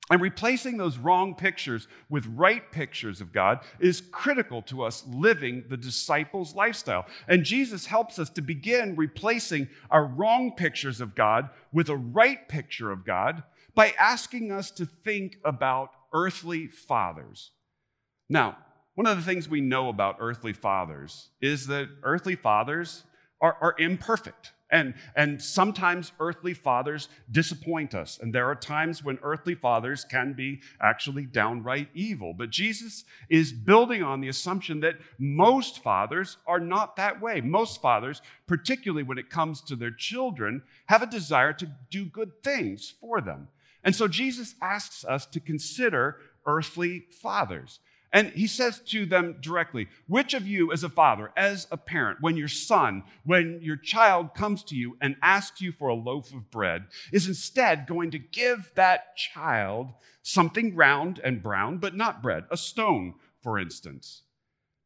And 0.09 0.21
replacing 0.21 0.77
those 0.77 0.99
wrong 0.99 1.35
pictures 1.35 1.89
with 2.09 2.27
right 2.27 2.71
pictures 2.71 3.21
of 3.21 3.33
God 3.33 3.59
is 3.81 4.03
critical 4.13 4.63
to 4.63 4.85
us 4.85 5.03
living 5.09 5.65
the 5.69 5.77
disciples' 5.77 6.55
lifestyle. 6.55 7.07
And 7.27 7.45
Jesus 7.45 7.87
helps 7.87 8.21
us 8.21 8.31
to 8.31 8.41
begin 8.41 8.95
replacing 8.95 9.69
our 9.91 10.05
wrong 10.05 10.53
pictures 10.57 11.01
of 11.01 11.17
God 11.17 11.51
with 11.73 11.89
a 11.89 11.97
right 11.97 12.49
picture 12.49 12.93
of 12.93 13.05
God 13.05 13.43
by 13.75 13.95
asking 13.99 14.53
us 14.53 14.71
to 14.71 14.87
think 14.87 15.39
about 15.45 15.91
earthly 16.15 16.69
fathers 16.69 17.51
now, 18.29 18.59
one 18.95 19.07
of 19.07 19.17
the 19.17 19.23
things 19.23 19.49
we 19.49 19.61
know 19.61 19.89
about 19.89 20.17
earthly 20.19 20.53
fathers 20.53 21.29
is 21.41 21.67
that 21.69 21.89
earthly 22.03 22.35
fathers 22.35 23.05
are, 23.41 23.57
are 23.61 23.75
imperfect. 23.79 24.53
And, 24.71 24.95
and 25.17 25.41
sometimes 25.41 26.13
earthly 26.21 26.53
fathers 26.53 27.09
disappoint 27.31 27.95
us. 27.95 28.19
And 28.21 28.35
there 28.35 28.47
are 28.47 28.55
times 28.55 29.03
when 29.03 29.19
earthly 29.23 29.55
fathers 29.55 30.05
can 30.05 30.35
be 30.35 30.61
actually 30.83 31.25
downright 31.25 31.89
evil. 31.95 32.35
But 32.35 32.51
Jesus 32.51 33.05
is 33.31 33.51
building 33.53 34.03
on 34.03 34.21
the 34.21 34.29
assumption 34.29 34.81
that 34.81 34.97
most 35.19 35.83
fathers 35.83 36.37
are 36.47 36.61
not 36.61 36.97
that 36.97 37.23
way. 37.23 37.41
Most 37.41 37.81
fathers, 37.81 38.21
particularly 38.47 39.05
when 39.05 39.17
it 39.17 39.31
comes 39.31 39.63
to 39.63 39.77
their 39.77 39.93
children, 39.93 40.63
have 40.87 41.03
a 41.03 41.07
desire 41.07 41.55
to 41.55 41.71
do 41.91 42.05
good 42.05 42.43
things 42.45 42.93
for 43.01 43.23
them. 43.23 43.49
And 43.85 43.97
so 43.97 44.07
Jesus 44.07 44.55
asks 44.61 45.05
us 45.05 45.25
to 45.27 45.41
consider 45.41 46.17
earthly 46.45 47.05
fathers. 47.23 47.81
And 48.13 48.31
he 48.31 48.47
says 48.47 48.81
to 48.87 49.05
them 49.05 49.37
directly, 49.41 49.89
Which 50.07 50.33
of 50.33 50.47
you, 50.47 50.73
as 50.73 50.83
a 50.83 50.89
father, 50.89 51.31
as 51.37 51.67
a 51.71 51.77
parent, 51.77 52.19
when 52.21 52.37
your 52.37 52.49
son, 52.49 53.03
when 53.25 53.61
your 53.63 53.77
child 53.77 54.35
comes 54.35 54.63
to 54.65 54.77
you 54.77 54.97
and 55.01 55.17
asks 55.23 55.61
you 55.61 55.73
for 55.73 55.89
a 55.89 55.95
loaf 55.95 56.33
of 56.33 56.51
bread, 56.51 56.87
is 57.13 57.29
instead 57.29 57.87
going 57.87 58.11
to 58.13 58.19
give 58.19 58.73
that 58.77 59.17
child 59.17 59.93
something 60.23 60.75
round 60.75 61.21
and 61.23 61.43
brown, 61.43 61.79
but 61.79 61.95
not 61.95 62.23
bread, 62.23 62.45
a 62.51 62.57
stone, 62.57 63.15
for 63.43 63.59
instance? 63.59 64.23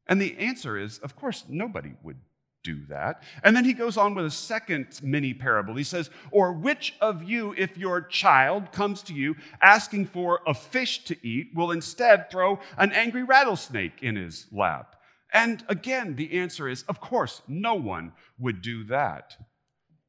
And 0.06 0.20
the 0.20 0.36
answer 0.38 0.76
is, 0.76 0.98
of 0.98 1.14
course, 1.14 1.44
nobody 1.48 1.92
would 2.02 2.18
do 2.62 2.84
that. 2.86 3.22
And 3.42 3.56
then 3.56 3.64
he 3.64 3.72
goes 3.72 3.96
on 3.96 4.14
with 4.14 4.26
a 4.26 4.30
second 4.30 5.00
mini 5.02 5.34
parable. 5.34 5.74
He 5.74 5.84
says, 5.84 6.10
Or 6.30 6.52
which 6.52 6.94
of 7.00 7.22
you, 7.22 7.54
if 7.56 7.76
your 7.76 8.00
child 8.00 8.72
comes 8.72 9.02
to 9.02 9.14
you 9.14 9.36
asking 9.60 10.06
for 10.06 10.40
a 10.46 10.54
fish 10.54 11.04
to 11.04 11.26
eat, 11.26 11.48
will 11.54 11.70
instead 11.70 12.30
throw 12.30 12.60
an 12.78 12.92
angry 12.92 13.22
rattlesnake 13.22 14.02
in 14.02 14.16
his 14.16 14.46
lap? 14.52 14.96
And 15.32 15.64
again, 15.68 16.16
the 16.16 16.38
answer 16.38 16.68
is, 16.68 16.82
of 16.84 17.00
course, 17.00 17.42
no 17.48 17.74
one 17.74 18.12
would 18.38 18.60
do 18.60 18.84
that. 18.84 19.36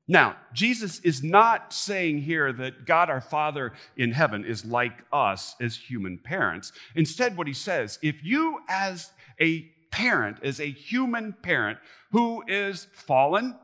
Now, 0.05 0.35
Jesus 0.53 0.99
is 0.99 1.23
not 1.23 1.71
saying 1.71 2.23
here 2.23 2.51
that 2.51 2.85
God 2.85 3.09
our 3.09 3.21
Father 3.21 3.71
in 3.95 4.11
heaven 4.11 4.43
is 4.43 4.65
like 4.65 5.03
us 5.13 5.55
as 5.61 5.77
human 5.77 6.17
parents. 6.17 6.73
Instead, 6.95 7.37
what 7.37 7.47
he 7.47 7.53
says, 7.53 7.99
if 8.01 8.21
you 8.21 8.59
as 8.67 9.11
a 9.39 9.72
parent 9.93 10.37
is 10.41 10.59
a 10.59 10.71
human 10.71 11.33
parent 11.43 11.77
who 12.11 12.43
is 12.47 12.87
fallen, 12.93 13.55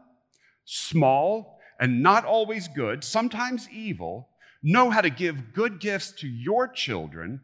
small, 0.64 1.60
and 1.80 2.04
not 2.04 2.24
always 2.24 2.68
good, 2.68 3.04
sometimes 3.04 3.68
evil, 3.72 4.30
know 4.62 4.92
how 4.92 5.02
to 5.02 5.10
give 5.10 5.54
good 5.54 5.80
gifts 5.80 6.12
to 6.12 6.28
your 6.28 6.68
children, 6.68 7.42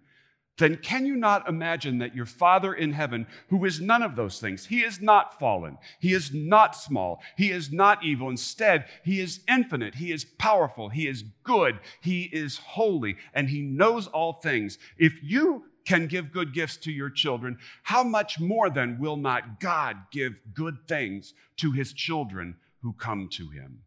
then 0.59 0.77
can 0.77 1.07
you 1.07 1.15
not 1.15 1.49
imagine 1.49 1.97
that 1.97 2.15
your 2.15 2.27
Father 2.27 2.75
in 2.75 2.93
heaven, 2.93 3.25
who 3.49 3.65
is 3.65 3.81
none 3.81 4.03
of 4.03 4.15
those 4.15 4.39
things, 4.39 4.67
he 4.67 4.81
is 4.81 5.01
not 5.01 5.39
fallen, 5.39 5.79
he 5.99 6.13
is 6.13 6.31
not 6.31 6.75
small, 6.75 7.19
he 7.35 7.49
is 7.49 7.71
not 7.71 8.03
evil. 8.03 8.29
Instead, 8.29 8.85
he 9.03 9.19
is 9.19 9.39
infinite, 9.49 9.95
he 9.95 10.11
is 10.11 10.25
powerful, 10.37 10.89
he 10.89 11.07
is 11.07 11.23
good, 11.43 11.79
he 12.01 12.29
is 12.31 12.59
holy, 12.59 13.17
and 13.33 13.49
he 13.49 13.61
knows 13.61 14.05
all 14.05 14.33
things. 14.33 14.77
If 14.99 15.23
you 15.23 15.63
can 15.85 16.07
give 16.07 16.31
good 16.31 16.53
gifts 16.53 16.77
to 16.77 16.91
your 16.91 17.09
children, 17.09 17.57
how 17.83 18.03
much 18.03 18.39
more 18.39 18.69
then 18.69 18.97
will 18.99 19.17
not 19.17 19.59
God 19.59 19.97
give 20.11 20.33
good 20.53 20.77
things 20.87 21.33
to 21.57 21.71
his 21.71 21.93
children 21.93 22.55
who 22.81 22.93
come 22.93 23.29
to 23.33 23.49
him? 23.49 23.79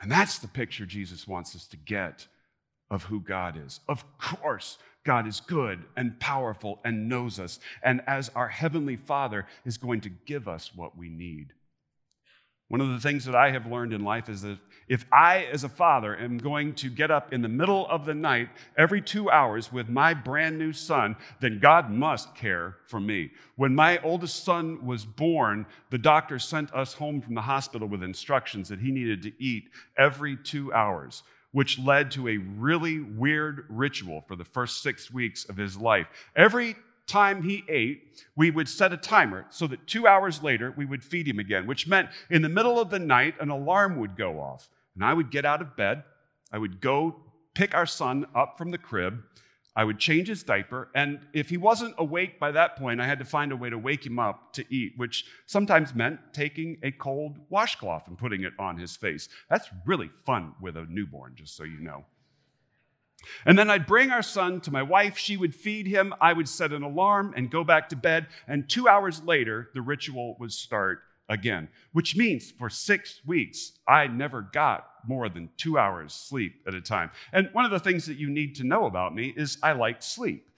And 0.00 0.10
that's 0.10 0.38
the 0.38 0.48
picture 0.48 0.86
Jesus 0.86 1.26
wants 1.26 1.54
us 1.54 1.66
to 1.68 1.76
get 1.76 2.26
of 2.90 3.04
who 3.04 3.20
God 3.20 3.56
is. 3.56 3.80
Of 3.88 4.04
course, 4.18 4.78
God 5.04 5.26
is 5.26 5.40
good 5.40 5.84
and 5.96 6.18
powerful 6.20 6.80
and 6.84 7.08
knows 7.08 7.38
us. 7.38 7.58
And 7.82 8.02
as 8.06 8.30
our 8.34 8.48
Heavenly 8.48 8.96
Father 8.96 9.46
is 9.64 9.76
going 9.76 10.00
to 10.02 10.10
give 10.10 10.48
us 10.48 10.70
what 10.74 10.96
we 10.96 11.08
need. 11.08 11.52
One 12.68 12.82
of 12.82 12.90
the 12.90 13.00
things 13.00 13.24
that 13.24 13.34
I 13.34 13.50
have 13.50 13.66
learned 13.66 13.94
in 13.94 14.04
life 14.04 14.28
is 14.28 14.42
that 14.42 14.58
if 14.88 15.06
I, 15.10 15.44
as 15.44 15.64
a 15.64 15.70
father, 15.70 16.14
am 16.16 16.36
going 16.36 16.74
to 16.74 16.90
get 16.90 17.10
up 17.10 17.32
in 17.32 17.40
the 17.40 17.48
middle 17.48 17.86
of 17.88 18.04
the 18.04 18.14
night 18.14 18.50
every 18.76 19.00
two 19.00 19.30
hours 19.30 19.72
with 19.72 19.88
my 19.88 20.12
brand 20.12 20.58
new 20.58 20.74
son, 20.74 21.16
then 21.40 21.60
God 21.60 21.90
must 21.90 22.34
care 22.34 22.76
for 22.86 23.00
me. 23.00 23.30
When 23.56 23.74
my 23.74 23.98
oldest 23.98 24.44
son 24.44 24.84
was 24.84 25.06
born, 25.06 25.64
the 25.88 25.98
doctor 25.98 26.38
sent 26.38 26.72
us 26.74 26.92
home 26.92 27.22
from 27.22 27.34
the 27.34 27.42
hospital 27.42 27.88
with 27.88 28.02
instructions 28.02 28.68
that 28.68 28.80
he 28.80 28.90
needed 28.90 29.22
to 29.22 29.32
eat 29.42 29.70
every 29.96 30.36
two 30.36 30.72
hours 30.72 31.22
which 31.52 31.78
led 31.78 32.10
to 32.10 32.28
a 32.28 32.36
really 32.36 33.00
weird 33.00 33.64
ritual 33.70 34.22
for 34.28 34.36
the 34.36 34.44
first 34.44 34.82
six 34.82 35.10
weeks 35.10 35.46
of 35.48 35.56
his 35.56 35.78
life. 35.78 36.06
Every 36.36 36.76
time 37.08 37.42
he 37.42 37.64
ate, 37.68 38.22
we 38.36 38.50
would 38.50 38.68
set 38.68 38.92
a 38.92 38.96
timer 38.96 39.46
so 39.50 39.66
that 39.66 39.86
two 39.86 40.06
hours 40.06 40.42
later 40.42 40.72
we 40.76 40.84
would 40.84 41.02
feed 41.02 41.26
him 41.26 41.38
again, 41.38 41.66
which 41.66 41.88
meant 41.88 42.10
in 42.30 42.42
the 42.42 42.48
middle 42.48 42.78
of 42.78 42.90
the 42.90 42.98
night, 42.98 43.34
an 43.40 43.50
alarm 43.50 43.96
would 43.98 44.16
go 44.16 44.38
off. 44.38 44.68
And 44.94 45.04
I 45.04 45.14
would 45.14 45.30
get 45.30 45.44
out 45.44 45.62
of 45.62 45.76
bed, 45.76 46.04
I 46.52 46.58
would 46.58 46.80
go 46.80 47.16
pick 47.54 47.74
our 47.74 47.86
son 47.86 48.26
up 48.34 48.56
from 48.58 48.70
the 48.70 48.78
crib, 48.78 49.22
I 49.78 49.84
would 49.84 50.00
change 50.00 50.26
his 50.26 50.42
diaper, 50.42 50.88
and 50.92 51.20
if 51.32 51.50
he 51.50 51.56
wasn't 51.56 51.94
awake 51.98 52.40
by 52.40 52.50
that 52.50 52.76
point, 52.76 53.00
I 53.00 53.06
had 53.06 53.20
to 53.20 53.24
find 53.24 53.52
a 53.52 53.56
way 53.56 53.70
to 53.70 53.78
wake 53.78 54.04
him 54.04 54.18
up 54.18 54.52
to 54.54 54.64
eat, 54.74 54.94
which 54.96 55.24
sometimes 55.46 55.94
meant 55.94 56.18
taking 56.32 56.78
a 56.82 56.90
cold 56.90 57.38
washcloth 57.48 58.08
and 58.08 58.18
putting 58.18 58.42
it 58.42 58.54
on 58.58 58.76
his 58.76 58.96
face. 58.96 59.28
That's 59.48 59.68
really 59.86 60.10
fun 60.26 60.54
with 60.60 60.76
a 60.76 60.84
newborn, 60.88 61.34
just 61.36 61.56
so 61.56 61.62
you 61.62 61.78
know. 61.78 62.04
And 63.44 63.58
then 63.58 63.70
I'd 63.70 63.86
bring 63.86 64.10
our 64.10 64.22
son 64.22 64.60
to 64.62 64.70
my 64.70 64.82
wife. 64.82 65.18
She 65.18 65.36
would 65.36 65.54
feed 65.54 65.86
him. 65.86 66.14
I 66.20 66.32
would 66.32 66.48
set 66.48 66.72
an 66.72 66.82
alarm 66.82 67.34
and 67.36 67.50
go 67.50 67.64
back 67.64 67.88
to 67.90 67.96
bed. 67.96 68.26
And 68.46 68.68
two 68.68 68.88
hours 68.88 69.22
later, 69.22 69.70
the 69.74 69.82
ritual 69.82 70.36
would 70.38 70.52
start 70.52 71.02
again, 71.28 71.68
which 71.92 72.16
means 72.16 72.50
for 72.50 72.70
six 72.70 73.20
weeks, 73.26 73.72
I 73.86 74.06
never 74.06 74.42
got 74.42 74.86
more 75.06 75.28
than 75.28 75.50
two 75.56 75.78
hours 75.78 76.12
sleep 76.12 76.62
at 76.66 76.74
a 76.74 76.80
time. 76.80 77.10
And 77.32 77.50
one 77.52 77.64
of 77.64 77.70
the 77.70 77.80
things 77.80 78.06
that 78.06 78.18
you 78.18 78.30
need 78.30 78.54
to 78.56 78.64
know 78.64 78.86
about 78.86 79.14
me 79.14 79.32
is 79.36 79.58
I 79.62 79.72
like 79.72 80.02
sleep. 80.02 80.48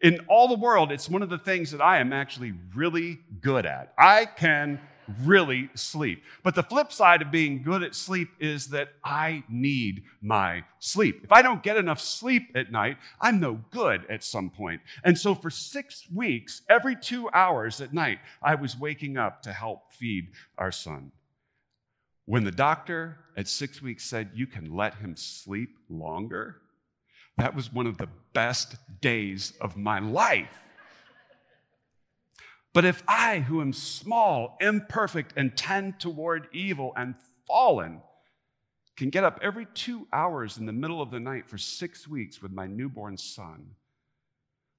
In 0.00 0.18
all 0.28 0.48
the 0.48 0.58
world, 0.58 0.90
it's 0.90 1.08
one 1.08 1.22
of 1.22 1.30
the 1.30 1.38
things 1.38 1.70
that 1.70 1.80
I 1.80 1.98
am 1.98 2.12
actually 2.12 2.54
really 2.74 3.20
good 3.40 3.66
at. 3.66 3.92
I 3.96 4.24
can 4.24 4.80
really 5.22 5.70
sleep. 5.74 6.22
But 6.42 6.54
the 6.54 6.62
flip 6.62 6.92
side 6.92 7.22
of 7.22 7.30
being 7.30 7.62
good 7.62 7.82
at 7.82 7.94
sleep 7.94 8.30
is 8.40 8.68
that 8.68 8.90
I 9.04 9.44
need 9.48 10.04
my 10.20 10.64
sleep. 10.78 11.20
If 11.24 11.32
I 11.32 11.42
don't 11.42 11.62
get 11.62 11.76
enough 11.76 12.00
sleep 12.00 12.50
at 12.54 12.72
night, 12.72 12.96
I'm 13.20 13.40
no 13.40 13.60
good 13.70 14.04
at 14.10 14.24
some 14.24 14.50
point. 14.50 14.80
And 15.04 15.18
so 15.18 15.34
for 15.34 15.50
six 15.50 16.04
weeks, 16.14 16.62
every 16.68 16.96
two 16.96 17.28
hours 17.30 17.80
at 17.80 17.92
night, 17.92 18.18
I 18.42 18.54
was 18.54 18.76
waking 18.76 19.16
up 19.16 19.42
to 19.42 19.52
help 19.52 19.92
feed 19.92 20.28
our 20.58 20.72
son. 20.72 21.12
When 22.24 22.44
the 22.44 22.52
doctor 22.52 23.18
at 23.36 23.48
six 23.48 23.82
weeks 23.82 24.04
said, 24.04 24.30
You 24.34 24.46
can 24.46 24.74
let 24.74 24.94
him 24.96 25.16
sleep 25.16 25.76
longer, 25.88 26.56
that 27.38 27.54
was 27.54 27.72
one 27.72 27.86
of 27.86 27.98
the 27.98 28.08
best 28.32 28.76
days 29.00 29.54
of 29.60 29.76
my 29.76 29.98
life. 29.98 30.68
But 32.72 32.84
if 32.84 33.02
I, 33.06 33.40
who 33.40 33.60
am 33.60 33.72
small, 33.72 34.56
imperfect, 34.60 35.34
and 35.36 35.56
tend 35.56 36.00
toward 36.00 36.48
evil 36.52 36.92
and 36.96 37.14
fallen, 37.46 38.00
can 38.96 39.10
get 39.10 39.24
up 39.24 39.38
every 39.42 39.66
two 39.74 40.06
hours 40.12 40.58
in 40.58 40.66
the 40.66 40.72
middle 40.72 41.02
of 41.02 41.10
the 41.10 41.20
night 41.20 41.48
for 41.48 41.58
six 41.58 42.08
weeks 42.08 42.40
with 42.40 42.52
my 42.52 42.66
newborn 42.66 43.16
son, 43.16 43.74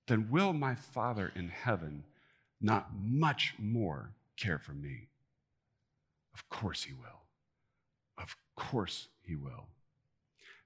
then 0.07 0.29
will 0.29 0.53
my 0.53 0.75
Father 0.75 1.31
in 1.35 1.49
heaven 1.49 2.03
not 2.59 2.89
much 2.95 3.53
more 3.59 4.11
care 4.37 4.59
for 4.59 4.73
me? 4.73 5.07
Of 6.33 6.49
course 6.49 6.83
he 6.83 6.93
will. 6.93 7.21
Of 8.17 8.35
course 8.55 9.07
he 9.21 9.35
will. 9.35 9.67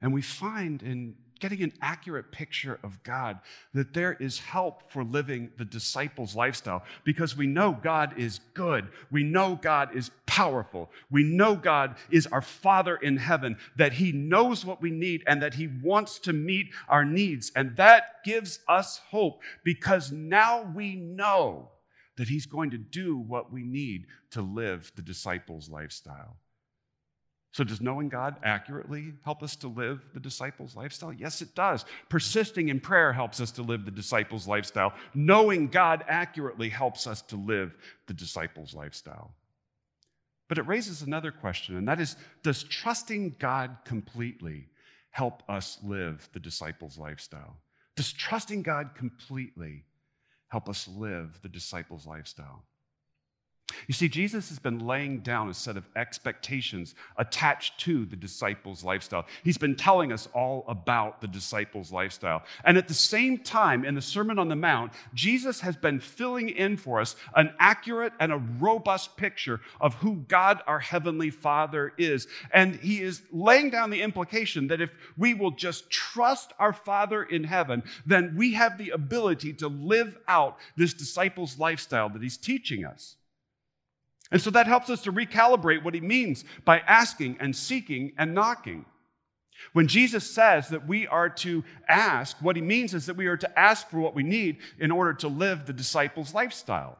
And 0.01 0.13
we 0.13 0.21
find 0.21 0.81
in 0.81 1.15
getting 1.37 1.63
an 1.63 1.73
accurate 1.81 2.31
picture 2.31 2.79
of 2.83 3.01
God, 3.03 3.39
that 3.73 3.93
there 3.93 4.13
is 4.13 4.39
help 4.39 4.91
for 4.91 5.03
living 5.03 5.51
the 5.57 5.65
disciples' 5.65 6.35
lifestyle 6.35 6.83
because 7.03 7.35
we 7.37 7.47
know 7.47 7.71
God 7.71 8.17
is 8.17 8.39
good. 8.53 8.87
We 9.11 9.23
know 9.23 9.55
God 9.55 9.95
is 9.95 10.11
powerful. 10.25 10.89
We 11.09 11.23
know 11.23 11.55
God 11.55 11.95
is 12.11 12.27
our 12.27 12.41
Father 12.41 12.95
in 12.95 13.17
heaven, 13.17 13.57
that 13.75 13.93
He 13.93 14.11
knows 14.11 14.65
what 14.65 14.81
we 14.81 14.91
need 14.91 15.23
and 15.27 15.41
that 15.41 15.55
He 15.55 15.67
wants 15.67 16.19
to 16.19 16.33
meet 16.33 16.67
our 16.87 17.05
needs. 17.05 17.51
And 17.55 17.75
that 17.77 18.23
gives 18.23 18.59
us 18.67 19.01
hope 19.09 19.41
because 19.63 20.11
now 20.11 20.63
we 20.75 20.95
know 20.95 21.69
that 22.17 22.27
He's 22.27 22.45
going 22.45 22.71
to 22.71 22.77
do 22.77 23.17
what 23.17 23.51
we 23.51 23.63
need 23.63 24.05
to 24.31 24.41
live 24.41 24.91
the 24.95 25.01
disciples' 25.01 25.69
lifestyle. 25.69 26.37
So, 27.57 27.63
does 27.63 27.81
knowing 27.81 28.07
God 28.07 28.35
accurately 28.43 29.15
help 29.25 29.41
us 29.41 29.55
to 29.55 29.67
live 29.67 30.05
the 30.13 30.19
disciples' 30.19 30.75
lifestyle? 30.75 31.11
Yes, 31.11 31.41
it 31.41 31.55
does. 31.55 31.85
Persisting 32.07 32.69
in 32.69 32.79
prayer 32.79 33.11
helps 33.11 33.41
us 33.41 33.49
to 33.53 33.63
live 33.63 33.83
the 33.83 33.89
disciples' 33.89 34.45
lifestyle. 34.45 34.93
Knowing 35.15 35.67
God 35.67 36.05
accurately 36.07 36.69
helps 36.69 37.07
us 37.07 37.23
to 37.23 37.35
live 37.35 37.75
the 38.05 38.13
disciples' 38.13 38.75
lifestyle. 38.75 39.31
But 40.47 40.59
it 40.59 40.67
raises 40.67 41.01
another 41.01 41.31
question, 41.31 41.75
and 41.77 41.87
that 41.87 41.99
is 41.99 42.15
Does 42.43 42.61
trusting 42.61 43.37
God 43.39 43.75
completely 43.85 44.67
help 45.09 45.41
us 45.49 45.79
live 45.81 46.29
the 46.33 46.39
disciples' 46.39 46.99
lifestyle? 46.99 47.57
Does 47.95 48.13
trusting 48.13 48.61
God 48.61 48.91
completely 48.93 49.83
help 50.49 50.69
us 50.69 50.87
live 50.87 51.39
the 51.41 51.49
disciples' 51.49 52.05
lifestyle? 52.05 52.65
You 53.87 53.93
see, 53.93 54.07
Jesus 54.07 54.47
has 54.49 54.59
been 54.59 54.79
laying 54.79 55.19
down 55.19 55.49
a 55.49 55.53
set 55.53 55.75
of 55.75 55.87
expectations 55.95 56.95
attached 57.17 57.77
to 57.81 58.05
the 58.05 58.15
disciples' 58.15 58.83
lifestyle. 58.83 59.25
He's 59.43 59.57
been 59.57 59.75
telling 59.75 60.13
us 60.13 60.27
all 60.33 60.63
about 60.69 61.19
the 61.19 61.27
disciples' 61.27 61.91
lifestyle. 61.91 62.43
And 62.63 62.77
at 62.77 62.87
the 62.87 62.93
same 62.93 63.37
time, 63.37 63.83
in 63.83 63.93
the 63.93 64.01
Sermon 64.01 64.39
on 64.39 64.47
the 64.47 64.55
Mount, 64.55 64.93
Jesus 65.13 65.59
has 65.61 65.75
been 65.75 65.99
filling 65.99 66.49
in 66.49 66.77
for 66.77 67.01
us 67.01 67.17
an 67.35 67.53
accurate 67.59 68.13
and 68.21 68.31
a 68.31 68.41
robust 68.59 69.17
picture 69.17 69.59
of 69.81 69.95
who 69.95 70.15
God, 70.29 70.61
our 70.65 70.79
Heavenly 70.79 71.29
Father, 71.29 71.93
is. 71.97 72.27
And 72.53 72.75
he 72.77 73.01
is 73.01 73.21
laying 73.31 73.69
down 73.69 73.89
the 73.89 74.01
implication 74.01 74.67
that 74.67 74.81
if 74.81 74.91
we 75.17 75.33
will 75.33 75.51
just 75.51 75.89
trust 75.89 76.53
our 76.57 76.73
Father 76.73 77.23
in 77.23 77.43
heaven, 77.43 77.83
then 78.05 78.35
we 78.37 78.53
have 78.53 78.77
the 78.77 78.91
ability 78.91 79.53
to 79.53 79.67
live 79.67 80.17
out 80.29 80.57
this 80.77 80.93
disciples' 80.93 81.59
lifestyle 81.59 82.07
that 82.09 82.23
he's 82.23 82.37
teaching 82.37 82.85
us. 82.85 83.16
And 84.31 84.41
so 84.41 84.49
that 84.51 84.67
helps 84.67 84.89
us 84.89 85.01
to 85.03 85.11
recalibrate 85.11 85.83
what 85.83 85.93
he 85.93 86.01
means 86.01 86.43
by 86.65 86.79
asking 86.79 87.37
and 87.39 87.55
seeking 87.55 88.13
and 88.17 88.33
knocking. 88.33 88.85
When 89.73 89.87
Jesus 89.87 90.29
says 90.29 90.69
that 90.69 90.87
we 90.87 91.07
are 91.07 91.29
to 91.29 91.63
ask, 91.87 92.37
what 92.41 92.55
he 92.55 92.61
means 92.61 92.93
is 92.93 93.05
that 93.07 93.17
we 93.17 93.27
are 93.27 93.37
to 93.37 93.59
ask 93.59 93.89
for 93.89 93.99
what 93.99 94.15
we 94.15 94.23
need 94.23 94.57
in 94.79 94.91
order 94.91 95.13
to 95.15 95.27
live 95.27 95.65
the 95.65 95.73
disciples' 95.73 96.33
lifestyle. 96.33 96.97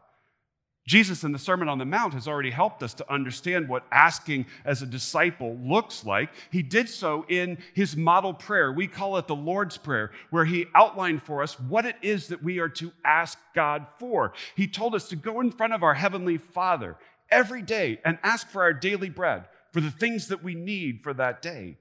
Jesus 0.87 1.25
in 1.25 1.33
the 1.33 1.39
Sermon 1.39 1.67
on 1.67 1.79
the 1.79 1.85
Mount 1.85 2.13
has 2.13 2.29
already 2.29 2.49
helped 2.49 2.81
us 2.81 2.93
to 2.93 3.13
understand 3.13 3.67
what 3.67 3.83
asking 3.91 4.45
as 4.63 4.81
a 4.81 4.85
disciple 4.85 5.57
looks 5.57 6.05
like. 6.05 6.29
He 6.49 6.63
did 6.63 6.87
so 6.87 7.25
in 7.27 7.57
his 7.73 7.97
model 7.97 8.33
prayer. 8.33 8.71
We 8.71 8.87
call 8.87 9.17
it 9.17 9.27
the 9.27 9.35
Lord's 9.35 9.77
Prayer, 9.77 10.11
where 10.29 10.45
he 10.45 10.65
outlined 10.73 11.23
for 11.23 11.43
us 11.43 11.59
what 11.59 11.85
it 11.85 11.97
is 12.01 12.29
that 12.29 12.41
we 12.41 12.59
are 12.59 12.69
to 12.69 12.93
ask 13.03 13.37
God 13.53 13.85
for. 13.99 14.31
He 14.55 14.65
told 14.65 14.95
us 14.95 15.09
to 15.09 15.17
go 15.17 15.41
in 15.41 15.51
front 15.51 15.73
of 15.73 15.83
our 15.83 15.93
Heavenly 15.93 16.37
Father 16.37 16.95
every 17.29 17.61
day 17.61 17.99
and 18.05 18.17
ask 18.23 18.49
for 18.49 18.63
our 18.63 18.73
daily 18.73 19.09
bread, 19.09 19.45
for 19.71 19.81
the 19.81 19.91
things 19.91 20.27
that 20.27 20.43
we 20.43 20.55
need 20.55 21.01
for 21.03 21.13
that 21.13 21.41
day. 21.41 21.77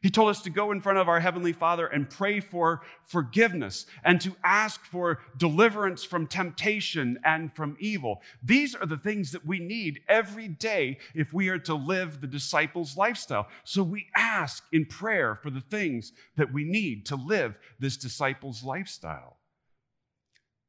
He 0.00 0.10
told 0.10 0.30
us 0.30 0.42
to 0.42 0.50
go 0.50 0.70
in 0.70 0.80
front 0.80 0.98
of 0.98 1.08
our 1.08 1.18
Heavenly 1.18 1.52
Father 1.52 1.86
and 1.86 2.08
pray 2.08 2.38
for 2.38 2.82
forgiveness 3.04 3.84
and 4.04 4.20
to 4.20 4.36
ask 4.44 4.84
for 4.84 5.18
deliverance 5.36 6.04
from 6.04 6.28
temptation 6.28 7.18
and 7.24 7.52
from 7.52 7.76
evil. 7.80 8.22
These 8.40 8.76
are 8.76 8.86
the 8.86 8.96
things 8.96 9.32
that 9.32 9.44
we 9.44 9.58
need 9.58 10.00
every 10.08 10.46
day 10.46 10.98
if 11.16 11.32
we 11.32 11.48
are 11.48 11.58
to 11.60 11.74
live 11.74 12.20
the 12.20 12.28
disciples' 12.28 12.96
lifestyle. 12.96 13.48
So 13.64 13.82
we 13.82 14.06
ask 14.14 14.62
in 14.72 14.86
prayer 14.86 15.34
for 15.34 15.50
the 15.50 15.62
things 15.62 16.12
that 16.36 16.52
we 16.52 16.62
need 16.62 17.06
to 17.06 17.16
live 17.16 17.58
this 17.80 17.96
disciples' 17.96 18.62
lifestyle. 18.62 19.38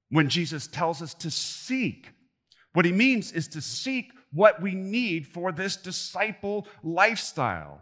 When 0.09 0.29
Jesus 0.29 0.65
tells 0.65 1.03
us 1.03 1.13
to 1.15 1.29
seek, 1.29 2.09
what 2.73 2.85
he 2.85 2.91
means 2.91 3.31
is 3.31 3.47
to 3.49 3.61
seek 3.61 4.11
what 4.31 4.61
we 4.61 4.75
need 4.75 5.27
for 5.27 5.51
this 5.51 5.75
disciple 5.75 6.67
lifestyle. 6.83 7.81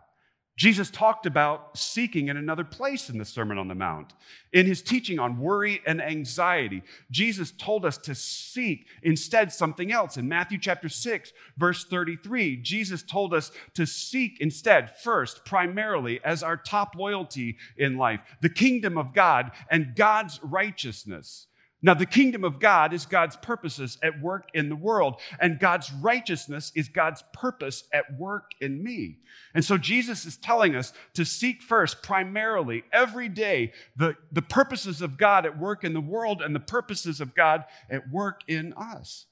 Jesus 0.57 0.89
talked 0.89 1.27
about 1.27 1.77
seeking 1.77 2.29
in 2.29 2.38
another 2.38 2.63
place 2.63 3.12
in 3.12 3.19
the 3.19 3.25
Sermon 3.25 3.60
on 3.60 3.67
the 3.67 3.75
Mount. 3.75 4.13
In 4.53 4.65
his 4.65 4.81
teaching 4.81 5.19
on 5.19 5.38
worry 5.38 5.81
and 5.86 6.01
anxiety, 6.01 6.81
Jesus 7.12 7.51
told 7.51 7.86
us 7.86 7.95
to 7.99 8.15
seek 8.15 8.88
instead 9.03 9.53
something 9.53 9.91
else. 9.91 10.17
In 10.17 10.27
Matthew 10.27 10.57
chapter 10.57 10.89
6, 10.89 11.31
verse 11.57 11.86
33, 11.86 12.57
Jesus 12.57 13.03
told 13.03 13.36
us 13.36 13.51
to 13.75 13.86
seek 13.86 14.41
instead, 14.41 14.95
first, 14.97 15.45
primarily, 15.45 16.19
as 16.23 16.41
our 16.41 16.57
top 16.57 16.95
loyalty 16.95 17.57
in 17.77 17.97
life, 17.97 18.21
the 18.41 18.49
kingdom 18.49 18.97
of 18.97 19.13
God 19.13 19.51
and 19.69 19.95
God's 19.95 20.39
righteousness. 20.41 21.45
Now, 21.88 21.93
the 21.93 22.06
kingdom 22.06 22.43
of 22.43 22.60
God 22.60 22.91
is 22.91 23.06
God's 23.06 23.38
purposes 23.38 23.97
at 24.04 24.21
work 24.21 24.50
in 24.54 24.67
the 24.67 24.76
world, 24.76 25.21
and 25.39 25.58
God's 25.58 25.89
righteousness 25.93 26.73
is 26.76 26.89
God's 26.89 27.23
purpose 27.32 27.86
at 27.93 28.19
work 28.19 28.52
in 28.60 28.84
me. 28.84 29.19
And 29.54 29.63
so, 29.63 29.78
Jesus 29.78 30.26
is 30.26 30.36
telling 30.36 30.76
us 30.76 30.91
to 31.13 31.23
seek 31.23 31.62
first, 31.62 32.04
primarily, 32.04 32.84
every 32.91 33.30
day, 33.30 33.71
the, 33.95 34.17
the 34.34 34.41
purposes 34.41 35.02
of 35.02 35.17
God 35.17 35.45
at 35.45 35.58
work 35.58 35.86
in 35.86 35.93
the 35.93 36.02
world 36.02 36.41
and 36.41 36.54
the 36.54 36.60
purposes 36.60 37.21
of 37.21 37.34
God 37.34 37.63
at 37.89 38.12
work 38.12 38.41
in 38.50 38.73
us. 38.73 39.28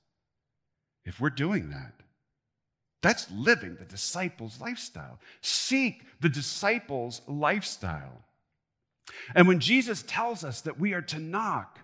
If 1.03 1.19
we're 1.19 1.31
doing 1.31 1.71
that, 1.71 1.91
that's 3.01 3.29
living 3.31 3.75
the 3.75 3.83
disciples' 3.83 4.61
lifestyle. 4.61 5.19
Seek 5.41 6.03
the 6.21 6.29
disciples' 6.29 7.21
lifestyle. 7.27 8.23
And 9.35 9.45
when 9.45 9.59
Jesus 9.59 10.05
tells 10.07 10.45
us 10.45 10.61
that 10.61 10.79
we 10.79 10.93
are 10.93 11.01
to 11.01 11.19
knock, 11.19 11.81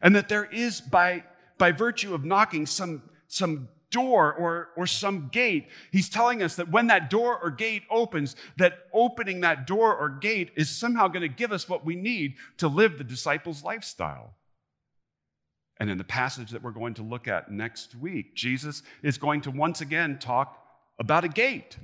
and 0.00 0.14
that 0.16 0.28
there 0.28 0.44
is, 0.44 0.80
by, 0.80 1.24
by 1.58 1.72
virtue 1.72 2.14
of 2.14 2.24
knocking, 2.24 2.66
some, 2.66 3.02
some 3.26 3.68
door 3.90 4.32
or, 4.34 4.68
or 4.76 4.86
some 4.86 5.28
gate. 5.32 5.68
He's 5.90 6.08
telling 6.08 6.42
us 6.42 6.56
that 6.56 6.70
when 6.70 6.88
that 6.88 7.10
door 7.10 7.38
or 7.38 7.50
gate 7.50 7.82
opens, 7.90 8.36
that 8.56 8.86
opening 8.92 9.40
that 9.40 9.66
door 9.66 9.94
or 9.96 10.08
gate 10.08 10.50
is 10.56 10.68
somehow 10.68 11.08
going 11.08 11.22
to 11.22 11.28
give 11.28 11.52
us 11.52 11.68
what 11.68 11.84
we 11.84 11.96
need 11.96 12.34
to 12.58 12.68
live 12.68 12.98
the 12.98 13.04
disciples' 13.04 13.64
lifestyle. 13.64 14.34
And 15.80 15.90
in 15.90 15.98
the 15.98 16.04
passage 16.04 16.50
that 16.50 16.62
we're 16.62 16.72
going 16.72 16.94
to 16.94 17.02
look 17.02 17.28
at 17.28 17.50
next 17.50 17.94
week, 17.94 18.34
Jesus 18.34 18.82
is 19.02 19.16
going 19.16 19.42
to 19.42 19.50
once 19.50 19.80
again 19.80 20.18
talk 20.18 20.64
about 20.98 21.24
a 21.24 21.28
gate. 21.28 21.76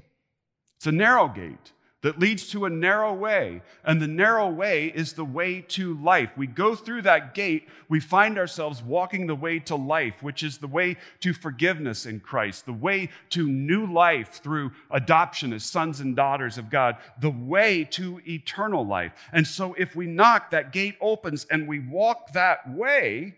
It's 0.76 0.86
a 0.86 0.92
narrow 0.92 1.28
gate 1.28 1.72
that 2.04 2.18
leads 2.18 2.48
to 2.48 2.66
a 2.66 2.70
narrow 2.70 3.14
way. 3.14 3.62
And 3.82 4.00
the 4.00 4.06
narrow 4.06 4.50
way 4.50 4.92
is 4.94 5.14
the 5.14 5.24
way 5.24 5.62
to 5.68 5.98
life. 6.02 6.28
We 6.36 6.46
go 6.46 6.74
through 6.74 7.00
that 7.02 7.34
gate, 7.34 7.66
we 7.88 7.98
find 7.98 8.36
ourselves 8.36 8.82
walking 8.82 9.26
the 9.26 9.34
way 9.34 9.58
to 9.60 9.74
life, 9.74 10.22
which 10.22 10.42
is 10.42 10.58
the 10.58 10.66
way 10.66 10.98
to 11.20 11.32
forgiveness 11.32 12.04
in 12.04 12.20
Christ, 12.20 12.66
the 12.66 12.74
way 12.74 13.08
to 13.30 13.48
new 13.48 13.86
life 13.86 14.42
through 14.42 14.72
adoption 14.90 15.54
as 15.54 15.64
sons 15.64 16.00
and 16.00 16.14
daughters 16.14 16.58
of 16.58 16.68
God, 16.68 16.98
the 17.18 17.30
way 17.30 17.84
to 17.92 18.20
eternal 18.28 18.86
life. 18.86 19.12
And 19.32 19.46
so 19.46 19.74
if 19.78 19.96
we 19.96 20.06
knock, 20.06 20.50
that 20.50 20.74
gate 20.74 20.96
opens 21.00 21.46
and 21.50 21.66
we 21.66 21.80
walk 21.80 22.34
that 22.34 22.70
way. 22.70 23.36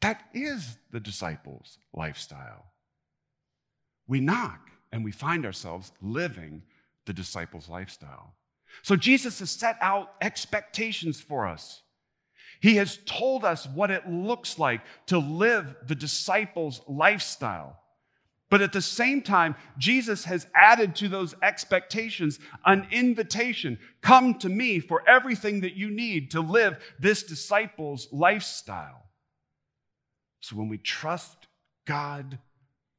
That 0.00 0.22
is 0.32 0.78
the 0.92 1.00
disciples' 1.00 1.76
lifestyle. 1.92 2.72
We 4.08 4.20
knock 4.20 4.70
and 4.90 5.04
we 5.04 5.12
find 5.12 5.44
ourselves 5.44 5.92
living 6.00 6.62
the 7.06 7.12
disciples' 7.12 7.68
lifestyle. 7.68 8.34
So 8.82 8.96
Jesus 8.96 9.38
has 9.38 9.50
set 9.50 9.76
out 9.80 10.14
expectations 10.20 11.20
for 11.20 11.46
us. 11.46 11.82
He 12.60 12.76
has 12.76 12.98
told 13.04 13.44
us 13.44 13.66
what 13.66 13.90
it 13.90 14.08
looks 14.08 14.58
like 14.58 14.80
to 15.06 15.18
live 15.18 15.76
the 15.86 15.94
disciples' 15.94 16.80
lifestyle. 16.88 17.78
But 18.50 18.62
at 18.62 18.72
the 18.72 18.82
same 18.82 19.22
time, 19.22 19.56
Jesus 19.78 20.24
has 20.24 20.46
added 20.54 20.94
to 20.96 21.08
those 21.08 21.34
expectations 21.42 22.38
an 22.64 22.86
invitation 22.90 23.78
come 24.00 24.34
to 24.38 24.48
me 24.48 24.78
for 24.78 25.02
everything 25.08 25.60
that 25.62 25.74
you 25.74 25.90
need 25.90 26.30
to 26.32 26.40
live 26.40 26.76
this 26.98 27.22
disciples' 27.22 28.08
lifestyle. 28.12 29.02
So 30.40 30.56
when 30.56 30.68
we 30.68 30.78
trust 30.78 31.48
God 31.86 32.38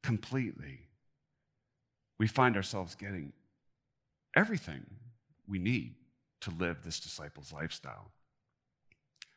completely, 0.02 0.80
we 2.18 2.26
find 2.26 2.56
ourselves 2.56 2.94
getting 2.94 3.32
everything 4.36 4.84
we 5.48 5.58
need 5.58 5.94
to 6.42 6.50
live 6.50 6.82
this 6.84 7.00
disciples' 7.00 7.52
lifestyle. 7.52 8.12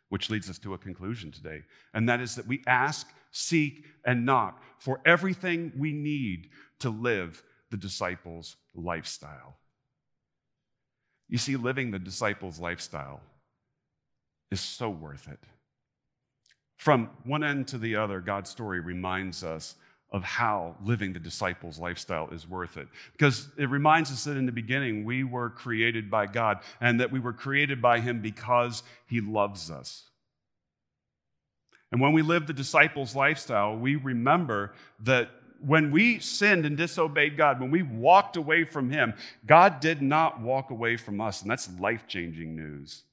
Which 0.09 0.29
leads 0.29 0.49
us 0.49 0.59
to 0.59 0.73
a 0.73 0.77
conclusion 0.77 1.31
today, 1.31 1.61
and 1.93 2.09
that 2.09 2.19
is 2.19 2.35
that 2.35 2.47
we 2.47 2.63
ask, 2.67 3.07
seek, 3.31 3.85
and 4.05 4.25
knock 4.25 4.61
for 4.79 5.01
everything 5.05 5.71
we 5.77 5.93
need 5.93 6.49
to 6.79 6.89
live 6.89 7.43
the 7.69 7.77
disciples' 7.77 8.55
lifestyle. 8.73 9.57
You 11.27 11.37
see, 11.37 11.55
living 11.55 11.91
the 11.91 11.99
disciples' 11.99 12.59
lifestyle 12.59 13.21
is 14.49 14.59
so 14.59 14.89
worth 14.89 15.27
it. 15.27 15.43
From 16.77 17.09
one 17.23 17.43
end 17.43 17.67
to 17.67 17.77
the 17.77 17.95
other, 17.95 18.19
God's 18.19 18.49
story 18.49 18.79
reminds 18.79 19.43
us 19.43 19.75
of 20.11 20.23
how 20.23 20.75
living 20.83 21.13
the 21.13 21.19
disciples' 21.19 21.77
lifestyle 21.77 22.29
is 22.31 22.47
worth 22.47 22.77
it. 22.77 22.87
Because 23.11 23.47
it 23.57 23.69
reminds 23.69 24.11
us 24.11 24.23
that 24.23 24.37
in 24.37 24.45
the 24.45 24.51
beginning, 24.51 25.05
we 25.05 25.23
were 25.23 25.49
created 25.49 26.09
by 26.09 26.25
God 26.25 26.59
and 26.81 26.99
that 26.99 27.11
we 27.11 27.19
were 27.19 27.33
created 27.33 27.81
by 27.81 27.99
Him 27.99 28.21
because 28.21 28.81
He 29.07 29.21
loves 29.21 29.69
us. 29.69 30.03
And 31.91 32.01
when 32.01 32.13
we 32.13 32.21
live 32.21 32.47
the 32.47 32.53
disciples' 32.53 33.15
lifestyle, 33.15 33.75
we 33.75 33.95
remember 33.95 34.73
that 35.01 35.29
when 35.65 35.91
we 35.91 36.19
sinned 36.19 36.65
and 36.65 36.77
disobeyed 36.77 37.35
God, 37.35 37.59
when 37.59 37.71
we 37.71 37.83
walked 37.83 38.37
away 38.37 38.63
from 38.63 38.89
Him, 38.89 39.13
God 39.45 39.79
did 39.79 40.01
not 40.01 40.39
walk 40.41 40.71
away 40.71 40.97
from 40.97 41.21
us. 41.21 41.41
And 41.41 41.51
that's 41.51 41.69
life 41.79 42.07
changing 42.07 42.55
news. 42.55 43.03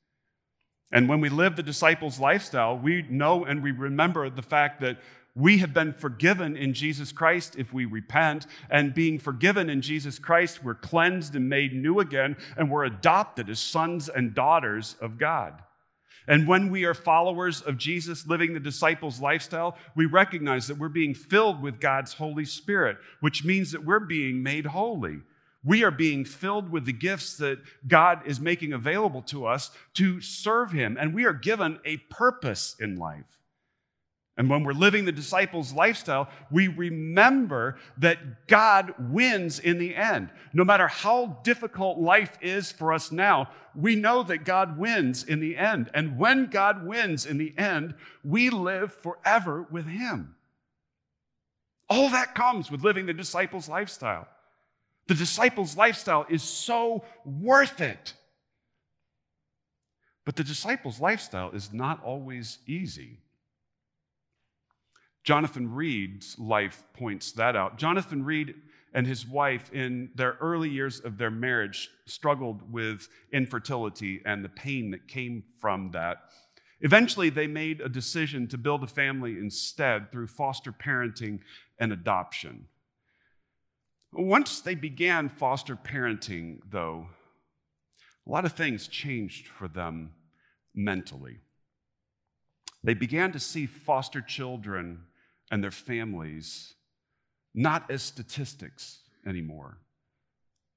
And 0.92 1.08
when 1.08 1.20
we 1.20 1.28
live 1.28 1.56
the 1.56 1.62
disciples' 1.62 2.20
lifestyle, 2.20 2.78
we 2.78 3.02
know 3.10 3.44
and 3.44 3.62
we 3.62 3.72
remember 3.72 4.30
the 4.30 4.42
fact 4.42 4.80
that 4.82 4.98
we 5.36 5.58
have 5.58 5.74
been 5.74 5.92
forgiven 5.92 6.56
in 6.56 6.72
Jesus 6.72 7.12
Christ 7.12 7.56
if 7.56 7.72
we 7.72 7.84
repent. 7.84 8.46
And 8.70 8.94
being 8.94 9.18
forgiven 9.18 9.68
in 9.68 9.82
Jesus 9.82 10.18
Christ, 10.18 10.64
we're 10.64 10.74
cleansed 10.74 11.36
and 11.36 11.48
made 11.48 11.74
new 11.74 12.00
again, 12.00 12.38
and 12.56 12.70
we're 12.70 12.84
adopted 12.84 13.50
as 13.50 13.60
sons 13.60 14.08
and 14.08 14.34
daughters 14.34 14.96
of 14.98 15.18
God. 15.18 15.62
And 16.26 16.48
when 16.48 16.70
we 16.70 16.84
are 16.86 16.94
followers 16.94 17.60
of 17.60 17.76
Jesus 17.76 18.26
living 18.26 18.54
the 18.54 18.60
disciples' 18.60 19.20
lifestyle, 19.20 19.76
we 19.94 20.06
recognize 20.06 20.66
that 20.68 20.78
we're 20.78 20.88
being 20.88 21.14
filled 21.14 21.62
with 21.62 21.80
God's 21.80 22.14
Holy 22.14 22.46
Spirit, 22.46 22.96
which 23.20 23.44
means 23.44 23.72
that 23.72 23.84
we're 23.84 24.00
being 24.00 24.42
made 24.42 24.66
holy. 24.66 25.18
We 25.62 25.84
are 25.84 25.90
being 25.90 26.24
filled 26.24 26.70
with 26.70 26.86
the 26.86 26.92
gifts 26.92 27.36
that 27.36 27.58
God 27.86 28.22
is 28.24 28.40
making 28.40 28.72
available 28.72 29.22
to 29.22 29.46
us 29.46 29.70
to 29.94 30.20
serve 30.22 30.72
Him, 30.72 30.96
and 30.98 31.14
we 31.14 31.26
are 31.26 31.32
given 31.34 31.78
a 31.84 31.98
purpose 31.98 32.74
in 32.80 32.96
life. 32.96 33.36
And 34.38 34.50
when 34.50 34.64
we're 34.64 34.72
living 34.72 35.06
the 35.06 35.12
disciples' 35.12 35.72
lifestyle, 35.72 36.28
we 36.50 36.68
remember 36.68 37.78
that 37.96 38.46
God 38.46 38.94
wins 39.10 39.58
in 39.58 39.78
the 39.78 39.96
end. 39.96 40.30
No 40.52 40.62
matter 40.62 40.88
how 40.88 41.38
difficult 41.42 41.98
life 41.98 42.36
is 42.42 42.70
for 42.70 42.92
us 42.92 43.10
now, 43.10 43.48
we 43.74 43.96
know 43.96 44.22
that 44.24 44.44
God 44.44 44.78
wins 44.78 45.24
in 45.24 45.40
the 45.40 45.56
end. 45.56 45.90
And 45.94 46.18
when 46.18 46.46
God 46.46 46.86
wins 46.86 47.24
in 47.24 47.38
the 47.38 47.54
end, 47.56 47.94
we 48.22 48.50
live 48.50 48.92
forever 48.92 49.66
with 49.70 49.86
Him. 49.86 50.34
All 51.88 52.10
that 52.10 52.34
comes 52.34 52.70
with 52.70 52.84
living 52.84 53.06
the 53.06 53.14
disciples' 53.14 53.70
lifestyle. 53.70 54.28
The 55.06 55.14
disciples' 55.14 55.78
lifestyle 55.78 56.26
is 56.28 56.42
so 56.42 57.04
worth 57.24 57.80
it. 57.80 58.12
But 60.26 60.36
the 60.36 60.44
disciples' 60.44 61.00
lifestyle 61.00 61.52
is 61.52 61.72
not 61.72 62.02
always 62.02 62.58
easy. 62.66 63.20
Jonathan 65.26 65.74
Reed's 65.74 66.38
life 66.38 66.84
points 66.94 67.32
that 67.32 67.56
out. 67.56 67.78
Jonathan 67.78 68.24
Reed 68.24 68.54
and 68.94 69.04
his 69.04 69.26
wife, 69.26 69.72
in 69.72 70.08
their 70.14 70.38
early 70.40 70.70
years 70.70 71.00
of 71.00 71.18
their 71.18 71.32
marriage, 71.32 71.90
struggled 72.06 72.72
with 72.72 73.08
infertility 73.32 74.22
and 74.24 74.44
the 74.44 74.48
pain 74.48 74.92
that 74.92 75.08
came 75.08 75.42
from 75.60 75.90
that. 75.90 76.18
Eventually, 76.80 77.28
they 77.28 77.48
made 77.48 77.80
a 77.80 77.88
decision 77.88 78.46
to 78.46 78.56
build 78.56 78.84
a 78.84 78.86
family 78.86 79.32
instead 79.32 80.12
through 80.12 80.28
foster 80.28 80.70
parenting 80.70 81.40
and 81.80 81.92
adoption. 81.92 82.68
Once 84.12 84.60
they 84.60 84.76
began 84.76 85.28
foster 85.28 85.74
parenting, 85.74 86.60
though, 86.70 87.08
a 88.26 88.30
lot 88.30 88.44
of 88.44 88.52
things 88.52 88.86
changed 88.86 89.48
for 89.48 89.66
them 89.66 90.12
mentally. 90.72 91.38
They 92.84 92.94
began 92.94 93.32
to 93.32 93.40
see 93.40 93.66
foster 93.66 94.20
children 94.20 95.00
and 95.50 95.62
their 95.62 95.70
families 95.70 96.74
not 97.54 97.90
as 97.90 98.02
statistics 98.02 99.00
anymore, 99.26 99.78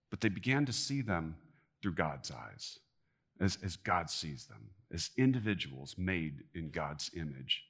but 0.09 0.21
they 0.21 0.29
began 0.29 0.65
to 0.65 0.73
see 0.73 1.01
them 1.01 1.35
through 1.81 1.93
God's 1.93 2.31
eyes, 2.31 2.79
as, 3.39 3.57
as 3.63 3.75
God 3.75 4.09
sees 4.09 4.45
them, 4.45 4.69
as 4.93 5.11
individuals 5.17 5.95
made 5.97 6.43
in 6.55 6.71
God's 6.71 7.11
image. 7.15 7.63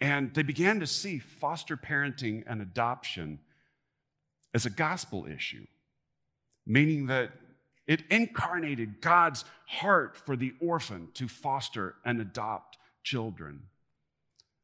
And 0.00 0.34
they 0.34 0.42
began 0.42 0.80
to 0.80 0.86
see 0.86 1.18
foster 1.18 1.76
parenting 1.76 2.44
and 2.46 2.60
adoption 2.60 3.38
as 4.52 4.66
a 4.66 4.70
gospel 4.70 5.26
issue, 5.26 5.66
meaning 6.66 7.06
that 7.06 7.30
it 7.86 8.02
incarnated 8.10 9.00
God's 9.00 9.44
heart 9.66 10.16
for 10.16 10.36
the 10.36 10.52
orphan 10.60 11.08
to 11.14 11.28
foster 11.28 11.94
and 12.04 12.20
adopt 12.20 12.76
children. 13.02 13.62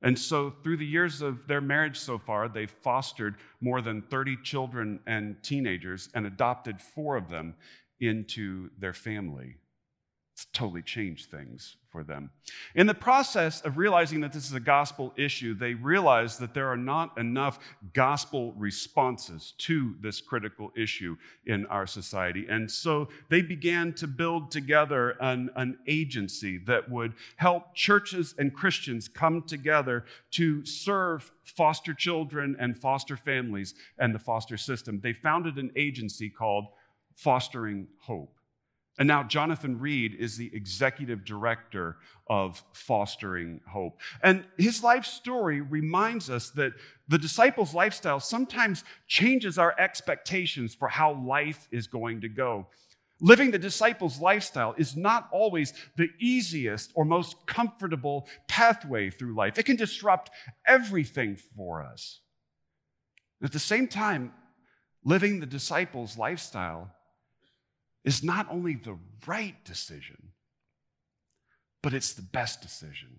And 0.03 0.19
so, 0.19 0.51
through 0.63 0.79
the 0.79 0.87
years 0.87 1.23
of 1.23 1.47
their 1.47 1.61
marriage 1.61 1.99
so 1.99 2.19
far, 2.19 2.49
they've 2.49 2.71
fostered 2.71 3.37
more 3.61 3.81
than 3.81 4.03
30 4.03 4.37
children 4.43 5.01
and 5.07 5.41
teenagers 5.43 6.09
and 6.15 6.27
adopted 6.27 6.81
four 6.81 7.17
of 7.17 7.29
them 7.29 7.55
into 8.01 8.71
their 8.79 8.93
family. 8.93 9.57
It's 10.43 10.59
totally 10.59 10.83
changed 10.83 11.31
things 11.31 11.77
for 11.89 12.03
them. 12.03 12.31
In 12.75 12.89
the 12.89 12.95
process 12.95 13.61
of 13.61 13.79
realizing 13.79 14.21
that 14.23 14.33
this 14.33 14.45
is 14.45 14.55
a 14.55 14.61
gospel 14.61 15.15
issue, 15.17 15.55
they 15.55 15.75
realize 15.75 16.37
that 16.39 16.53
there 16.53 16.67
are 16.67 16.77
not 16.77 17.17
enough 17.17 17.61
gospel 17.95 18.53
responses 18.55 19.55
to 19.59 19.95
this 20.01 20.21
critical 20.21 20.73
issue 20.77 21.17
in 21.47 21.65
our 21.67 21.87
society. 21.87 22.45
And 22.49 22.69
so 22.69 23.09
they 23.29 23.41
began 23.41 23.93
to 23.93 24.09
build 24.09 24.51
together 24.51 25.11
an, 25.21 25.51
an 25.55 25.79
agency 25.87 26.59
that 26.67 26.91
would 26.91 27.13
help 27.37 27.73
churches 27.77 28.35
and 28.37 28.53
Christians 28.53 29.07
come 29.07 29.43
together 29.43 30.05
to 30.33 30.65
serve 30.67 31.31
foster 31.45 31.95
children 31.95 32.57
and 32.59 32.77
foster 32.77 33.17
families 33.17 33.77
and 33.97 34.13
the 34.13 34.19
foster 34.19 34.57
system. 34.57 34.99
They 35.01 35.13
founded 35.13 35.59
an 35.59 35.71
agency 35.77 36.29
called 36.29 36.67
Fostering 37.15 37.87
Hope. 38.01 38.35
And 38.99 39.09
now 39.09 39.23
Jonathan 39.23 39.79
Reed 39.79 40.15
is 40.15 40.37
the 40.37 40.51
executive 40.55 41.25
director 41.25 41.97
of 42.29 42.63
Fostering 42.75 43.61
Hope. 43.67 43.99
And 44.23 44.45
his 44.59 44.83
life 44.83 45.07
story 45.07 45.63
reminds 45.63 46.29
us 46.29 46.51
that 46.51 46.73
the 47.09 47.19
disciples' 47.19 47.75
lifestyle 47.75 48.21
sometimes 48.21 48.85
changes 49.07 49.57
our 49.57 49.75
expectations 49.79 50.75
for 50.75 50.89
how 50.89 51.15
life 51.15 51.69
is 51.71 51.87
going 51.87 52.21
to 52.21 52.29
go. 52.29 52.67
Living 53.21 53.51
the 53.51 53.59
disciples' 53.59 54.21
lifestyle 54.21 54.75
is 54.77 54.97
not 54.97 55.29
always 55.33 55.73
the 55.97 56.09
easiest 56.21 56.91
or 56.95 57.05
most 57.05 57.47
comfortable 57.47 58.27
pathway 58.49 59.09
through 59.09 59.35
life. 59.35 59.59
It 59.59 59.65
can 59.65 59.77
disrupt 59.77 60.31
everything 60.67 61.37
for 61.57 61.83
us. 61.83 62.21
At 63.43 63.53
the 63.53 63.59
same 63.59 63.89
time, 63.89 64.33
living 65.05 65.41
the 65.41 65.47
disciples' 65.47 66.19
lifestyle 66.19 66.91
is 68.05 68.23
not 68.23 68.47
only 68.51 68.75
the 68.75 68.99
right 69.27 69.55
decision, 69.65 70.33
but 71.83 71.95
it's 71.95 72.15
the 72.15 72.23
best 72.23 72.61
decision. 72.61 73.19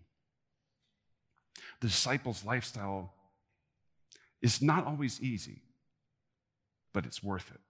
The 1.82 1.88
disciples' 1.88 2.46
lifestyle 2.46 3.14
is 4.42 4.62
not 4.62 4.86
always 4.86 5.22
easy, 5.22 5.62
but 6.94 7.06
it's 7.06 7.24
worth 7.24 7.50
it. 7.54 7.62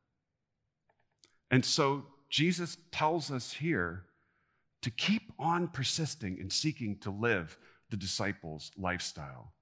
And 1.52 1.64
so 1.64 2.06
Jesus 2.30 2.78
tells 2.92 3.32
us 3.32 3.54
here 3.54 4.06
to 4.82 4.90
keep 4.90 5.32
on 5.40 5.68
persisting 5.68 6.40
and 6.40 6.52
seeking 6.52 6.98
to 7.00 7.10
live 7.12 7.58
the 7.90 7.98
disciples' 7.98 8.72
lifestyle. 8.78 9.54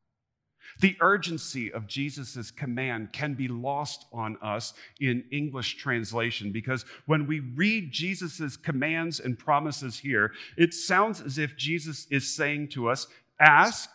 The 0.79 0.95
urgency 1.01 1.71
of 1.71 1.87
Jesus' 1.87 2.51
command 2.51 3.11
can 3.13 3.33
be 3.33 3.47
lost 3.47 4.05
on 4.13 4.37
us 4.41 4.73
in 4.99 5.23
English 5.31 5.77
translation 5.77 6.51
because 6.51 6.85
when 7.05 7.27
we 7.27 7.39
read 7.39 7.91
Jesus' 7.91 8.57
commands 8.57 9.19
and 9.19 9.37
promises 9.37 9.99
here, 9.99 10.31
it 10.57 10.73
sounds 10.73 11.21
as 11.21 11.37
if 11.37 11.57
Jesus 11.57 12.07
is 12.09 12.33
saying 12.33 12.69
to 12.69 12.89
us 12.89 13.07
ask 13.39 13.89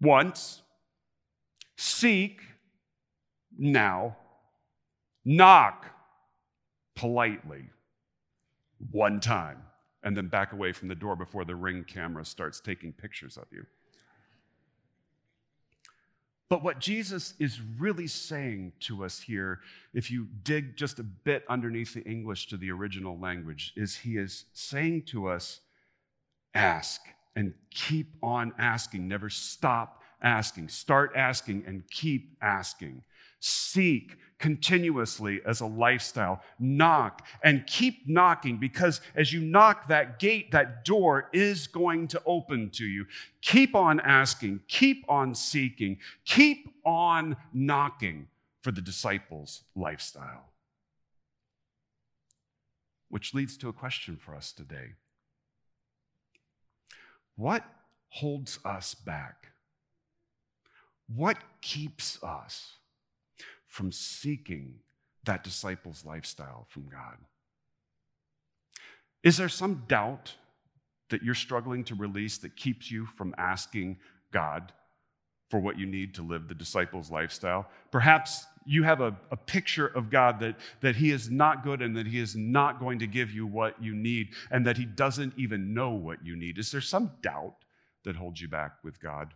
once, 0.00 0.62
seek 1.76 2.40
now, 3.58 4.16
knock 5.24 5.86
politely 6.94 7.64
one 8.90 9.20
time, 9.20 9.62
and 10.02 10.16
then 10.16 10.28
back 10.28 10.52
away 10.52 10.72
from 10.72 10.88
the 10.88 10.94
door 10.94 11.16
before 11.16 11.44
the 11.44 11.54
ring 11.54 11.84
camera 11.84 12.24
starts 12.24 12.60
taking 12.60 12.92
pictures 12.92 13.36
of 13.36 13.46
you. 13.50 13.64
But 16.54 16.62
what 16.62 16.78
Jesus 16.78 17.34
is 17.40 17.60
really 17.80 18.06
saying 18.06 18.74
to 18.82 19.04
us 19.04 19.18
here, 19.18 19.58
if 19.92 20.08
you 20.08 20.28
dig 20.44 20.76
just 20.76 21.00
a 21.00 21.02
bit 21.02 21.42
underneath 21.48 21.94
the 21.94 22.04
English 22.04 22.46
to 22.46 22.56
the 22.56 22.70
original 22.70 23.18
language, 23.18 23.72
is 23.74 23.96
he 23.96 24.18
is 24.18 24.44
saying 24.52 25.02
to 25.06 25.26
us, 25.26 25.62
ask 26.54 27.00
and 27.34 27.54
keep 27.70 28.14
on 28.22 28.52
asking. 28.56 29.08
Never 29.08 29.30
stop 29.30 30.00
asking. 30.22 30.68
Start 30.68 31.10
asking 31.16 31.64
and 31.66 31.82
keep 31.90 32.36
asking. 32.40 33.02
Seek 33.46 34.16
continuously 34.38 35.42
as 35.44 35.60
a 35.60 35.66
lifestyle. 35.66 36.40
Knock 36.58 37.26
and 37.42 37.66
keep 37.66 38.08
knocking 38.08 38.56
because 38.56 39.02
as 39.14 39.34
you 39.34 39.42
knock, 39.42 39.88
that 39.88 40.18
gate, 40.18 40.50
that 40.52 40.82
door 40.86 41.28
is 41.34 41.66
going 41.66 42.08
to 42.08 42.22
open 42.24 42.70
to 42.70 42.86
you. 42.86 43.04
Keep 43.42 43.74
on 43.74 44.00
asking, 44.00 44.60
keep 44.66 45.04
on 45.10 45.34
seeking, 45.34 45.98
keep 46.24 46.74
on 46.86 47.36
knocking 47.52 48.28
for 48.62 48.72
the 48.72 48.80
disciples' 48.80 49.64
lifestyle. 49.76 50.48
Which 53.10 53.34
leads 53.34 53.58
to 53.58 53.68
a 53.68 53.74
question 53.74 54.16
for 54.16 54.34
us 54.34 54.52
today 54.52 54.92
What 57.36 57.62
holds 58.08 58.58
us 58.64 58.94
back? 58.94 59.48
What 61.14 61.36
keeps 61.60 62.22
us? 62.22 62.76
From 63.74 63.90
seeking 63.90 64.72
that 65.24 65.42
disciple's 65.42 66.04
lifestyle 66.04 66.64
from 66.68 66.88
God? 66.88 67.16
Is 69.24 69.36
there 69.36 69.48
some 69.48 69.82
doubt 69.88 70.32
that 71.10 71.24
you're 71.24 71.34
struggling 71.34 71.82
to 71.84 71.96
release 71.96 72.38
that 72.38 72.54
keeps 72.54 72.88
you 72.88 73.04
from 73.04 73.34
asking 73.36 73.98
God 74.30 74.72
for 75.50 75.58
what 75.58 75.76
you 75.76 75.86
need 75.86 76.14
to 76.14 76.22
live 76.22 76.46
the 76.46 76.54
disciple's 76.54 77.10
lifestyle? 77.10 77.66
Perhaps 77.90 78.46
you 78.64 78.84
have 78.84 79.00
a, 79.00 79.16
a 79.32 79.36
picture 79.36 79.88
of 79.88 80.08
God 80.08 80.38
that, 80.38 80.54
that 80.80 80.94
He 80.94 81.10
is 81.10 81.28
not 81.28 81.64
good 81.64 81.82
and 81.82 81.96
that 81.96 82.06
He 82.06 82.20
is 82.20 82.36
not 82.36 82.78
going 82.78 83.00
to 83.00 83.08
give 83.08 83.32
you 83.32 83.44
what 83.44 83.82
you 83.82 83.92
need 83.92 84.28
and 84.52 84.64
that 84.68 84.76
He 84.76 84.84
doesn't 84.84 85.34
even 85.36 85.74
know 85.74 85.90
what 85.90 86.24
you 86.24 86.36
need. 86.36 86.58
Is 86.58 86.70
there 86.70 86.80
some 86.80 87.10
doubt 87.22 87.56
that 88.04 88.14
holds 88.14 88.40
you 88.40 88.46
back 88.46 88.84
with 88.84 89.00
God? 89.00 89.34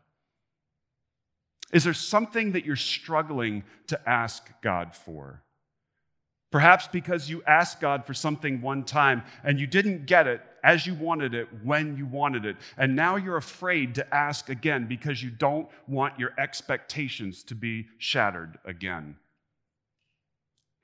Is 1.73 1.85
there 1.85 1.95
something 1.95 2.53
that 2.53 2.65
you're 2.65 2.77
struggling 2.77 3.65
to 3.89 4.09
ask 4.09 4.51
God 4.63 4.95
for? 4.95 5.43
Perhaps 6.51 6.89
because 6.89 7.29
you 7.29 7.43
asked 7.47 7.81
God 7.81 8.07
for 8.07 8.15
something 8.15 8.63
one 8.63 8.85
time 8.85 9.23
and 9.45 9.61
you 9.61 9.67
didn't 9.67 10.07
get 10.07 10.27
it 10.27 10.41
as 10.65 10.87
you 10.87 10.95
wanted 10.95 11.35
it 11.35 11.49
when 11.63 11.97
you 11.99 12.07
wanted 12.07 12.47
it. 12.47 12.57
And 12.79 12.97
now 12.97 13.17
you're 13.17 13.37
afraid 13.37 13.95
to 13.97 14.15
ask 14.15 14.49
again 14.49 14.87
because 14.87 15.23
you 15.23 15.31
don't 15.31 15.69
want 15.87 16.19
your 16.19 16.33
expectations 16.39 17.43
to 17.45 17.55
be 17.55 17.87
shattered 17.99 18.59
again. 18.65 19.17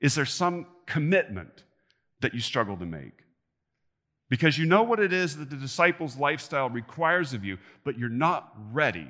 Is 0.01 0.13
there 0.13 0.25
some 0.25 0.67
commitment 0.85 1.63
that 2.21 2.35
you 2.35 2.41
struggle 2.41 2.77
to 2.77 2.85
make? 2.85 3.23
Because 4.29 4.59
you 4.59 4.65
know 4.65 4.83
what 4.83 4.99
it 4.99 5.13
is 5.13 5.37
that 5.37 5.49
the 5.49 5.55
disciples' 5.55 6.17
lifestyle 6.17 6.69
requires 6.69 7.33
of 7.33 7.43
you, 7.43 7.57
but 7.83 7.97
you're 7.97 8.09
not 8.09 8.53
ready 8.71 9.07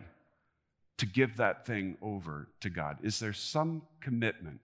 to 0.98 1.06
give 1.06 1.38
that 1.38 1.66
thing 1.66 1.98
over 2.02 2.48
to 2.62 2.70
God? 2.70 2.98
Is 3.04 3.20
there 3.20 3.34
some 3.34 3.82
commitment 4.02 4.62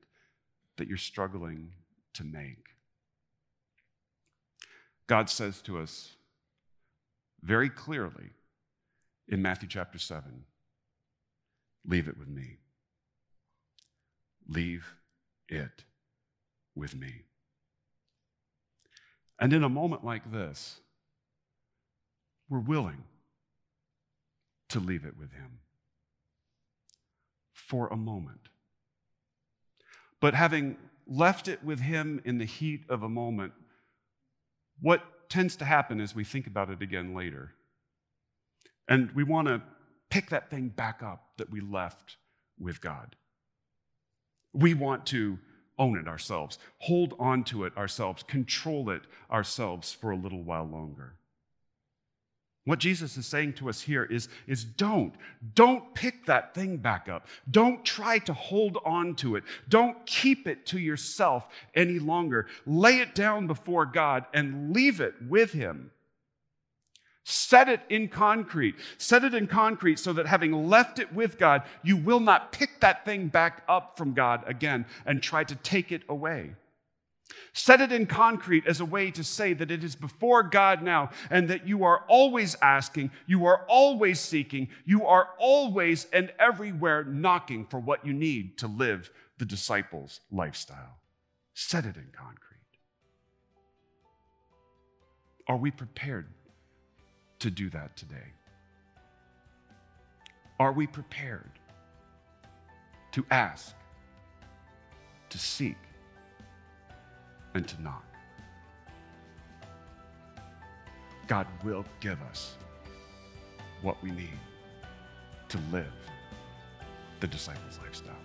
that 0.77 0.87
you're 0.87 0.97
struggling 0.97 1.73
to 2.13 2.23
make? 2.23 2.67
God 5.07 5.29
says 5.29 5.61
to 5.63 5.79
us 5.79 6.15
very 7.41 7.69
clearly 7.69 8.29
in 9.27 9.41
Matthew 9.41 9.67
chapter 9.67 9.97
7 9.97 10.45
leave 11.85 12.07
it 12.07 12.17
with 12.17 12.27
me. 12.27 12.57
Leave 14.47 14.85
it 15.49 15.83
with 16.75 16.95
me. 16.95 17.23
And 19.39 19.51
in 19.53 19.63
a 19.63 19.69
moment 19.69 20.05
like 20.05 20.31
this, 20.31 20.79
we're 22.47 22.59
willing 22.59 23.03
to 24.69 24.79
leave 24.79 25.05
it 25.05 25.17
with 25.17 25.31
Him 25.31 25.59
for 27.71 27.87
a 27.87 27.95
moment. 27.95 28.49
But 30.19 30.33
having 30.33 30.75
left 31.07 31.47
it 31.47 31.63
with 31.63 31.79
him 31.79 32.21
in 32.25 32.37
the 32.37 32.43
heat 32.43 32.83
of 32.89 33.01
a 33.01 33.07
moment, 33.07 33.53
what 34.81 35.29
tends 35.29 35.55
to 35.55 35.63
happen 35.63 36.01
is 36.01 36.13
we 36.13 36.25
think 36.25 36.47
about 36.47 36.69
it 36.69 36.81
again 36.81 37.15
later. 37.15 37.53
And 38.89 39.09
we 39.13 39.23
want 39.23 39.47
to 39.47 39.61
pick 40.09 40.31
that 40.31 40.49
thing 40.49 40.67
back 40.67 41.01
up 41.01 41.29
that 41.37 41.49
we 41.49 41.61
left 41.61 42.17
with 42.59 42.81
God. 42.81 43.15
We 44.51 44.73
want 44.73 45.05
to 45.07 45.39
own 45.79 45.97
it 45.97 46.09
ourselves, 46.09 46.59
hold 46.79 47.13
on 47.19 47.45
to 47.45 47.63
it 47.63 47.77
ourselves, 47.77 48.21
control 48.23 48.89
it 48.89 49.03
ourselves 49.31 49.93
for 49.93 50.11
a 50.11 50.17
little 50.17 50.43
while 50.43 50.65
longer. 50.65 51.15
What 52.71 52.79
Jesus 52.79 53.17
is 53.17 53.25
saying 53.25 53.55
to 53.55 53.67
us 53.67 53.81
here 53.81 54.05
is, 54.05 54.29
is 54.47 54.63
don't. 54.63 55.13
Don't 55.55 55.93
pick 55.93 56.25
that 56.27 56.55
thing 56.55 56.77
back 56.77 57.09
up. 57.09 57.27
Don't 57.51 57.83
try 57.83 58.17
to 58.19 58.33
hold 58.33 58.77
on 58.85 59.15
to 59.15 59.35
it. 59.35 59.43
Don't 59.67 60.05
keep 60.05 60.47
it 60.47 60.65
to 60.67 60.79
yourself 60.79 61.49
any 61.75 61.99
longer. 61.99 62.47
Lay 62.65 62.99
it 62.99 63.13
down 63.13 63.45
before 63.45 63.85
God 63.85 64.23
and 64.33 64.71
leave 64.73 65.01
it 65.01 65.15
with 65.27 65.51
Him. 65.51 65.91
Set 67.25 67.67
it 67.67 67.81
in 67.89 68.07
concrete. 68.07 68.75
Set 68.97 69.25
it 69.25 69.33
in 69.33 69.47
concrete 69.47 69.99
so 69.99 70.13
that 70.13 70.25
having 70.25 70.69
left 70.69 70.97
it 70.97 71.11
with 71.13 71.37
God, 71.37 71.63
you 71.83 71.97
will 71.97 72.21
not 72.21 72.53
pick 72.53 72.79
that 72.79 73.03
thing 73.03 73.27
back 73.27 73.63
up 73.67 73.97
from 73.97 74.13
God 74.13 74.45
again 74.47 74.85
and 75.05 75.21
try 75.21 75.43
to 75.43 75.55
take 75.55 75.91
it 75.91 76.03
away. 76.07 76.51
Set 77.53 77.81
it 77.81 77.91
in 77.91 78.05
concrete 78.05 78.65
as 78.65 78.79
a 78.79 78.85
way 78.85 79.11
to 79.11 79.23
say 79.23 79.53
that 79.53 79.71
it 79.71 79.83
is 79.83 79.95
before 79.95 80.43
God 80.43 80.81
now 80.81 81.09
and 81.29 81.49
that 81.49 81.67
you 81.67 81.83
are 81.83 82.03
always 82.07 82.55
asking, 82.61 83.11
you 83.27 83.45
are 83.45 83.65
always 83.67 84.19
seeking, 84.19 84.69
you 84.85 85.05
are 85.05 85.29
always 85.37 86.07
and 86.13 86.31
everywhere 86.39 87.03
knocking 87.03 87.65
for 87.65 87.79
what 87.79 88.05
you 88.05 88.13
need 88.13 88.57
to 88.59 88.67
live 88.67 89.11
the 89.37 89.45
disciples' 89.45 90.21
lifestyle. 90.31 90.99
Set 91.53 91.85
it 91.85 91.97
in 91.97 92.07
concrete. 92.13 92.59
Are 95.47 95.57
we 95.57 95.71
prepared 95.71 96.27
to 97.39 97.49
do 97.49 97.69
that 97.71 97.97
today? 97.97 98.33
Are 100.59 100.71
we 100.71 100.87
prepared 100.87 101.51
to 103.11 103.25
ask, 103.31 103.73
to 105.29 105.37
seek? 105.37 105.75
And 107.53 107.67
to 107.67 107.81
knock. 107.81 108.03
God 111.27 111.47
will 111.63 111.85
give 111.99 112.21
us 112.23 112.55
what 113.81 114.01
we 114.03 114.11
need 114.11 114.39
to 115.49 115.57
live 115.71 115.93
the 117.19 117.27
disciples' 117.27 117.79
lifestyle. 117.83 118.15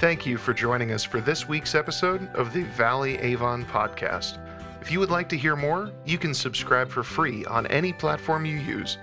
Thank 0.00 0.24
you 0.24 0.38
for 0.38 0.54
joining 0.54 0.92
us 0.92 1.04
for 1.04 1.20
this 1.20 1.46
week's 1.46 1.74
episode 1.74 2.26
of 2.34 2.54
the 2.54 2.62
Valley 2.62 3.18
Avon 3.18 3.66
podcast. 3.66 4.38
If 4.80 4.90
you 4.90 4.98
would 4.98 5.10
like 5.10 5.28
to 5.28 5.36
hear 5.36 5.56
more, 5.56 5.92
you 6.06 6.16
can 6.16 6.32
subscribe 6.32 6.88
for 6.88 7.02
free 7.02 7.44
on 7.44 7.66
any 7.66 7.92
platform 7.92 8.46
you 8.46 8.56
use. 8.56 8.96